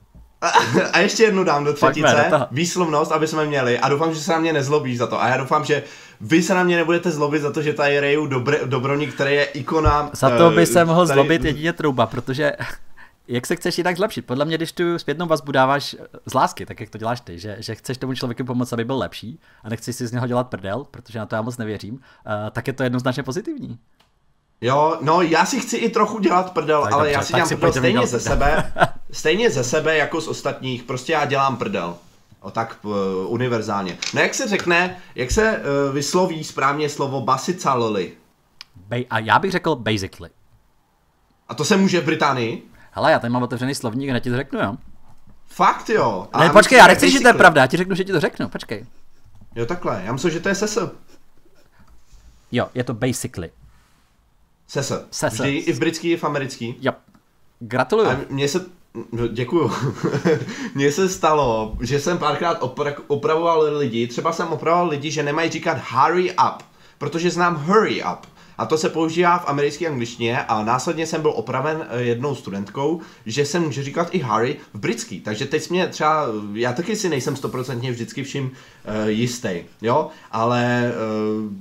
A 0.94 1.00
ještě 1.00 1.24
jednu 1.24 1.44
dám 1.44 1.64
do 1.64 1.74
Pojďme 1.74 2.08
třetice. 2.08 2.30
toho. 2.30 2.48
Výslovnost, 2.52 3.12
aby 3.12 3.28
jsme 3.28 3.46
měli. 3.46 3.80
A 3.80 3.90
doufám, 3.90 4.14
že 4.14 4.20
se 4.20 4.32
na 4.32 4.40
mě 4.40 4.54
nezlobíš 4.54 4.98
za 4.98 5.08
to. 5.08 5.22
A 5.22 5.28
já 5.28 5.38
doufám, 5.38 5.66
že 5.66 5.84
vy 6.22 6.44
se 6.44 6.54
na 6.54 6.64
mě 6.64 6.76
nebudete 6.78 7.12
zlobit 7.12 7.42
za 7.42 7.52
to, 7.52 7.62
že 7.62 7.74
tady 7.74 8.00
Reju 8.00 8.26
Dobr- 8.28 8.66
Dobroník, 8.68 9.14
který 9.14 9.36
je 9.36 9.44
ikona. 9.46 10.10
Za 10.14 10.30
to 10.38 10.52
eh, 10.52 10.56
by 10.56 10.66
se 10.66 10.86
mohl 10.86 11.08
tady- 11.08 11.14
zlobit 11.16 11.44
jedině 11.44 11.74
trouba, 11.74 12.06
protože 12.06 12.52
jak 13.28 13.48
se 13.48 13.56
chceš 13.56 13.78
jinak 13.78 13.98
zlepšit? 13.98 14.26
Podle 14.26 14.46
mě, 14.46 14.58
když 14.58 14.72
tu 14.72 15.00
zpětnou 15.00 15.26
vazbu 15.28 15.52
dáváš 15.52 15.96
z 16.26 16.34
lásky, 16.34 16.66
tak 16.66 16.80
jak 16.80 16.90
to 16.90 16.98
děláš 16.98 17.22
ty, 17.22 17.40
že, 17.40 17.56
že 17.60 17.76
chceš 17.76 17.98
tomu 17.98 18.14
člověku 18.14 18.44
pomoct, 18.44 18.74
aby 18.74 18.86
byl 18.86 18.98
lepší 18.98 19.40
a 19.64 19.70
nechceš 19.70 19.96
si 19.96 20.08
z 20.08 20.12
něho 20.12 20.28
dělat 20.28 20.48
prdel, 20.48 20.86
protože 20.92 21.20
na 21.20 21.26
to 21.26 21.36
já 21.36 21.42
moc 21.42 21.58
nevěřím, 21.58 21.94
uh, 21.94 22.00
tak 22.52 22.68
je 22.68 22.74
to 22.74 22.84
jednoznačně 22.84 23.24
pozitivní. 23.24 23.78
Jo, 24.62 24.98
no 25.02 25.22
já 25.22 25.46
si 25.46 25.60
chci 25.60 25.78
i 25.78 25.90
trochu 25.90 26.20
dělat 26.20 26.54
prdel, 26.54 26.84
Tak 26.84 26.94
ale 26.94 27.04
dobře, 27.04 27.14
já 27.14 27.22
si 27.24 27.34
dělám 27.34 27.48
si 27.48 27.56
prdel 27.56 27.74
stejně 27.74 28.08
ze 28.08 28.20
sebe, 28.20 28.74
stejně 29.12 29.52
ze 29.52 29.64
sebe 29.64 29.98
jako 29.98 30.22
z 30.22 30.28
ostatních, 30.28 30.84
prostě 30.84 31.14
já 31.14 31.26
dělám 31.26 31.58
prdel. 31.58 31.98
O 32.42 32.52
tak 32.52 32.78
uh, 32.82 32.94
univerzálně. 33.28 33.98
No 34.14 34.22
jak 34.22 34.34
se 34.34 34.48
řekne, 34.48 34.98
jak 35.16 35.32
se 35.32 35.58
uh, 35.58 35.94
vysloví 35.94 36.44
správně 36.44 36.90
slovo 36.90 37.22
basicaloli? 37.22 38.14
Ba- 38.76 39.06
a 39.10 39.20
já 39.20 39.40
bych 39.40 39.52
řekl 39.52 39.76
basically. 39.76 40.30
A 41.48 41.54
to 41.56 41.66
se 41.66 41.78
může 41.78 42.02
v 42.02 42.06
Británii? 42.06 42.64
Hele, 42.92 43.12
já 43.12 43.20
tady 43.20 43.34
mám 43.34 43.44
otevřený 43.44 43.76
slovník, 43.76 44.10
hned 44.10 44.20
ti 44.24 44.30
to 44.30 44.36
řeknu, 44.36 44.60
jo. 44.60 44.76
Fakt 45.48 45.90
jo. 45.90 46.28
A 46.34 46.40
Ne, 46.44 46.50
počkej, 46.50 46.78
já 46.78 46.88
nechci, 46.88 47.12
že 47.12 47.20
to 47.20 47.28
je 47.28 47.34
pravda, 47.34 47.62
já 47.62 47.68
ti 47.68 47.78
řeknu, 47.78 47.96
že 47.96 48.04
ti 48.04 48.12
to 48.12 48.20
řeknu, 48.20 48.50
počkej. 48.50 48.86
Jo 49.56 49.66
takhle, 49.66 50.02
já 50.06 50.14
myslím, 50.14 50.32
že 50.32 50.40
to 50.40 50.50
je 50.50 50.56
sese. 50.56 50.90
Jo, 52.52 52.68
je 52.76 52.84
to 52.84 52.94
basically. 52.94 53.52
Sese. 54.68 55.06
Sese. 55.12 55.36
Vždy 55.44 55.58
i 55.58 55.74
v 55.74 55.80
britský, 55.80 56.12
i 56.12 56.18
v 56.18 56.24
americký. 56.24 56.76
Jo. 56.82 56.92
Gratuluju. 57.60 58.10
A 58.10 58.18
mně 58.30 58.48
se, 58.48 58.66
no, 59.12 59.28
děkuju. 59.28 59.72
mně 60.76 60.92
se 60.92 61.10
stalo, 61.10 61.78
že 61.82 62.00
jsem 62.00 62.18
párkrát 62.18 62.62
opra- 62.62 63.02
opravoval 63.08 63.78
lidi, 63.78 64.08
třeba 64.08 64.32
jsem 64.32 64.48
opravoval 64.48 64.88
lidi, 64.88 65.12
že 65.12 65.24
nemají 65.24 65.50
říkat 65.50 65.78
hurry 65.92 66.32
up, 66.32 66.64
protože 66.98 67.32
znám 67.32 67.56
hurry 67.56 68.04
up. 68.04 68.28
A 68.58 68.66
to 68.66 68.78
se 68.78 68.90
používá 68.90 69.38
v 69.38 69.50
americké 69.50 69.88
angličtině 69.88 70.44
a 70.44 70.64
následně 70.64 71.08
jsem 71.08 71.22
byl 71.22 71.32
opraven 71.36 71.86
eh, 71.90 72.02
jednou 72.02 72.36
studentkou, 72.36 73.02
že 73.26 73.46
se 73.46 73.60
může 73.60 73.84
říkat 73.84 74.08
i 74.12 74.20
Harry 74.20 74.58
v 74.74 74.80
britský. 74.80 75.20
Takže 75.20 75.46
teď 75.46 75.70
mě 75.70 75.88
třeba, 75.88 76.26
já 76.54 76.74
taky 76.74 76.96
si 76.96 77.10
nejsem 77.10 77.36
stoprocentně 77.36 77.92
vždycky 77.92 78.24
vším 78.24 78.46
uh, 78.46 79.08
jistý, 79.08 79.50
jo, 79.82 80.08
ale 80.32 80.92
uh, 81.46 81.52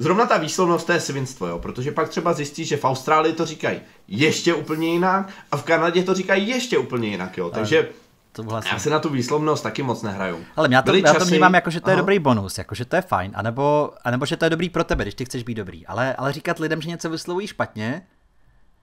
Zrovna 0.00 0.26
ta 0.26 0.38
výslovnost 0.38 0.86
to 0.86 0.92
je 0.92 1.00
svinstvo, 1.00 1.46
jo, 1.46 1.58
protože 1.58 1.92
pak 1.92 2.08
třeba 2.08 2.32
zjistíš, 2.32 2.68
že 2.68 2.76
v 2.76 2.84
Austrálii 2.84 3.32
to 3.32 3.46
říkají 3.46 3.80
ještě 4.08 4.54
úplně 4.54 4.88
jinak 4.92 5.28
a 5.52 5.56
v 5.56 5.62
Kanadě 5.62 6.02
to 6.02 6.14
říkají 6.14 6.48
ještě 6.48 6.78
úplně 6.78 7.08
jinak, 7.08 7.38
jo, 7.38 7.50
takže 7.50 7.88
To 8.32 8.42
vlastně. 8.42 8.70
já 8.72 8.78
se 8.78 8.90
na 8.90 8.98
tu 8.98 9.08
výslovnost 9.08 9.62
taky 9.62 9.82
moc 9.82 10.02
nehraju. 10.02 10.44
Ale 10.56 10.68
já 10.70 10.82
to, 10.82 10.86
Byly 10.86 11.02
já 11.06 11.12
to 11.14 11.18
časy- 11.20 11.30
vnímám 11.30 11.54
jako, 11.54 11.70
že 11.70 11.80
to 11.80 11.90
je 11.90 11.94
Aha. 11.94 12.00
dobrý 12.02 12.18
bonus, 12.18 12.58
jako, 12.58 12.74
že 12.74 12.84
to 12.84 12.96
je 12.96 13.02
fajn, 13.02 13.32
anebo, 13.34 13.90
anebo 14.04 14.26
že 14.26 14.36
to 14.36 14.44
je 14.44 14.50
dobrý 14.50 14.68
pro 14.68 14.84
tebe, 14.84 15.04
když 15.04 15.14
ty 15.14 15.24
chceš 15.24 15.42
být 15.42 15.54
dobrý. 15.54 15.86
Ale, 15.86 16.14
ale 16.14 16.32
říkat 16.32 16.58
lidem, 16.58 16.80
že 16.82 16.88
něco 16.88 17.10
vyslovují 17.10 17.46
špatně, 17.46 18.02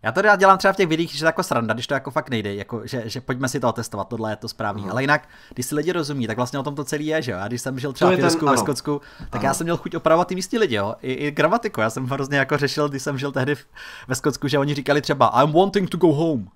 já 0.04 0.12
to 0.12 0.22
rád 0.22 0.40
dělám 0.40 0.58
třeba 0.58 0.74
v 0.74 0.76
těch 0.76 0.88
videích, 0.88 1.12
že 1.12 1.20
to 1.20 1.26
jako 1.26 1.44
sranda, 1.44 1.74
když 1.74 1.88
to 1.88 1.94
jako 1.94 2.12
fakt 2.12 2.30
nejde, 2.30 2.56
jako, 2.56 2.82
že, 2.88 3.04
že 3.06 3.22
pojďme 3.22 3.50
si 3.50 3.60
to 3.60 3.70
otestovat, 3.70 4.08
tohle 4.08 4.32
je 4.32 4.36
to 4.36 4.48
správný. 4.48 4.90
Ale 4.90 5.04
jinak, 5.04 5.30
když 5.54 5.66
si 5.66 5.76
lidi 5.76 5.92
rozumí, 5.92 6.28
tak 6.28 6.38
vlastně 6.38 6.60
o 6.60 6.64
tom 6.64 6.76
to 6.76 6.84
celý 6.84 7.06
je, 7.06 7.22
že 7.22 7.32
jo. 7.32 7.38
A 7.42 7.48
když 7.48 7.62
jsem 7.62 7.80
žil 7.80 7.94
třeba 7.94 8.12
v 8.12 8.20
Irsku, 8.20 8.46
ve. 8.46 8.58
Skotsku, 8.58 9.02
tak 9.30 9.36
Ano. 9.42 9.44
já 9.44 9.54
jsem 9.54 9.66
měl 9.66 9.78
chuť 9.78 9.96
opravovat 9.96 10.28
ty 10.28 10.36
místní 10.36 10.58
lidi, 10.60 10.76
jo. 10.76 10.96
I, 11.02 11.14
I 11.14 11.32
gramatiku. 11.32 11.82
Já 11.82 11.90
jsem 11.90 12.06
hrozně 12.08 12.38
jako 12.38 12.58
řešil, 12.58 12.90
když 12.90 13.04
jsem 13.04 13.18
žil 13.18 13.32
tehdy 13.32 13.56
v, 13.56 13.66
ve 14.08 14.16
Skotsku, 14.16 14.48
že 14.48 14.60
oni 14.60 14.74
říkali 14.74 15.02
třeba 15.02 15.42
I'm 15.44 15.52
wanting 15.54 15.90
to 15.90 15.98
go 15.98 16.08
home. 16.14 16.48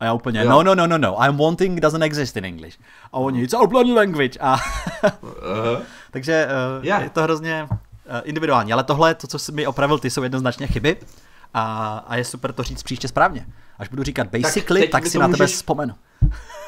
A 0.00 0.04
já 0.04 0.12
úplně, 0.12 0.40
Jo. 0.40 0.50
no, 0.50 0.62
no, 0.62 0.74
no, 0.74 0.86
no, 0.86 0.98
no, 0.98 1.16
I'm 1.24 1.36
wanting 1.36 1.80
doesn't 1.80 2.02
exist 2.02 2.36
in 2.36 2.44
English. 2.44 2.78
A 3.12 3.16
oni, 3.18 3.42
it's 3.42 3.54
our 3.54 3.68
bloody 3.68 3.92
language. 3.92 4.38
A 4.40 4.56
Uh, 5.02 5.82
takže 6.10 6.46
uh, 6.78 6.84
Já. 6.84 7.00
je 7.00 7.10
to 7.10 7.22
hrozně 7.22 7.66
uh, 7.70 7.76
individuální, 8.24 8.72
ale 8.72 8.84
tohle, 8.84 9.14
to, 9.14 9.26
co 9.26 9.38
jsi 9.38 9.52
mi 9.52 9.66
opravil, 9.66 9.98
ty 9.98 10.10
jsou 10.10 10.22
jednoznačně 10.22 10.66
chyby 10.66 10.96
a, 11.54 11.98
a 12.08 12.16
je 12.16 12.24
super 12.24 12.52
to 12.52 12.62
říct 12.62 12.82
příště 12.82 13.08
správně. 13.08 13.46
Až 13.78 13.88
budu 13.88 14.02
říkat 14.02 14.26
basically, 14.26 14.80
tak, 14.80 14.90
tak 14.90 15.06
si 15.06 15.18
na 15.18 15.28
tebe 15.28 15.36
můžeš- 15.36 15.56
vzpomenu. 15.56 15.94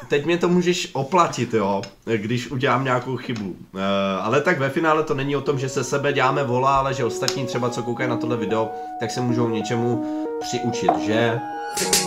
teď 0.07 0.25
mě 0.25 0.37
to 0.37 0.49
můžeš 0.49 0.89
oplatit, 0.93 1.53
jo, 1.53 1.81
když 2.15 2.51
udělám 2.51 2.83
nějakou 2.83 3.17
chybu. 3.17 3.49
Uh, 3.49 3.81
ale 4.21 4.41
tak 4.41 4.59
ve 4.59 4.69
finále 4.69 5.03
to 5.03 5.13
není 5.13 5.35
o 5.35 5.41
tom, 5.41 5.59
že 5.59 5.69
se 5.69 5.83
sebe 5.83 6.13
děláme 6.13 6.43
vola, 6.43 6.77
ale 6.77 6.93
že 6.93 7.05
ostatní 7.05 7.45
třeba, 7.45 7.69
co 7.69 7.83
koukají 7.83 8.09
na 8.09 8.17
tohle 8.17 8.37
video, 8.37 8.71
tak 8.99 9.11
se 9.11 9.21
můžou 9.21 9.49
něčemu 9.49 10.03
přiučit, 10.41 10.91
že? 11.05 11.39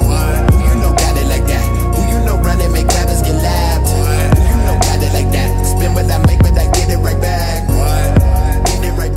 You 0.02 0.45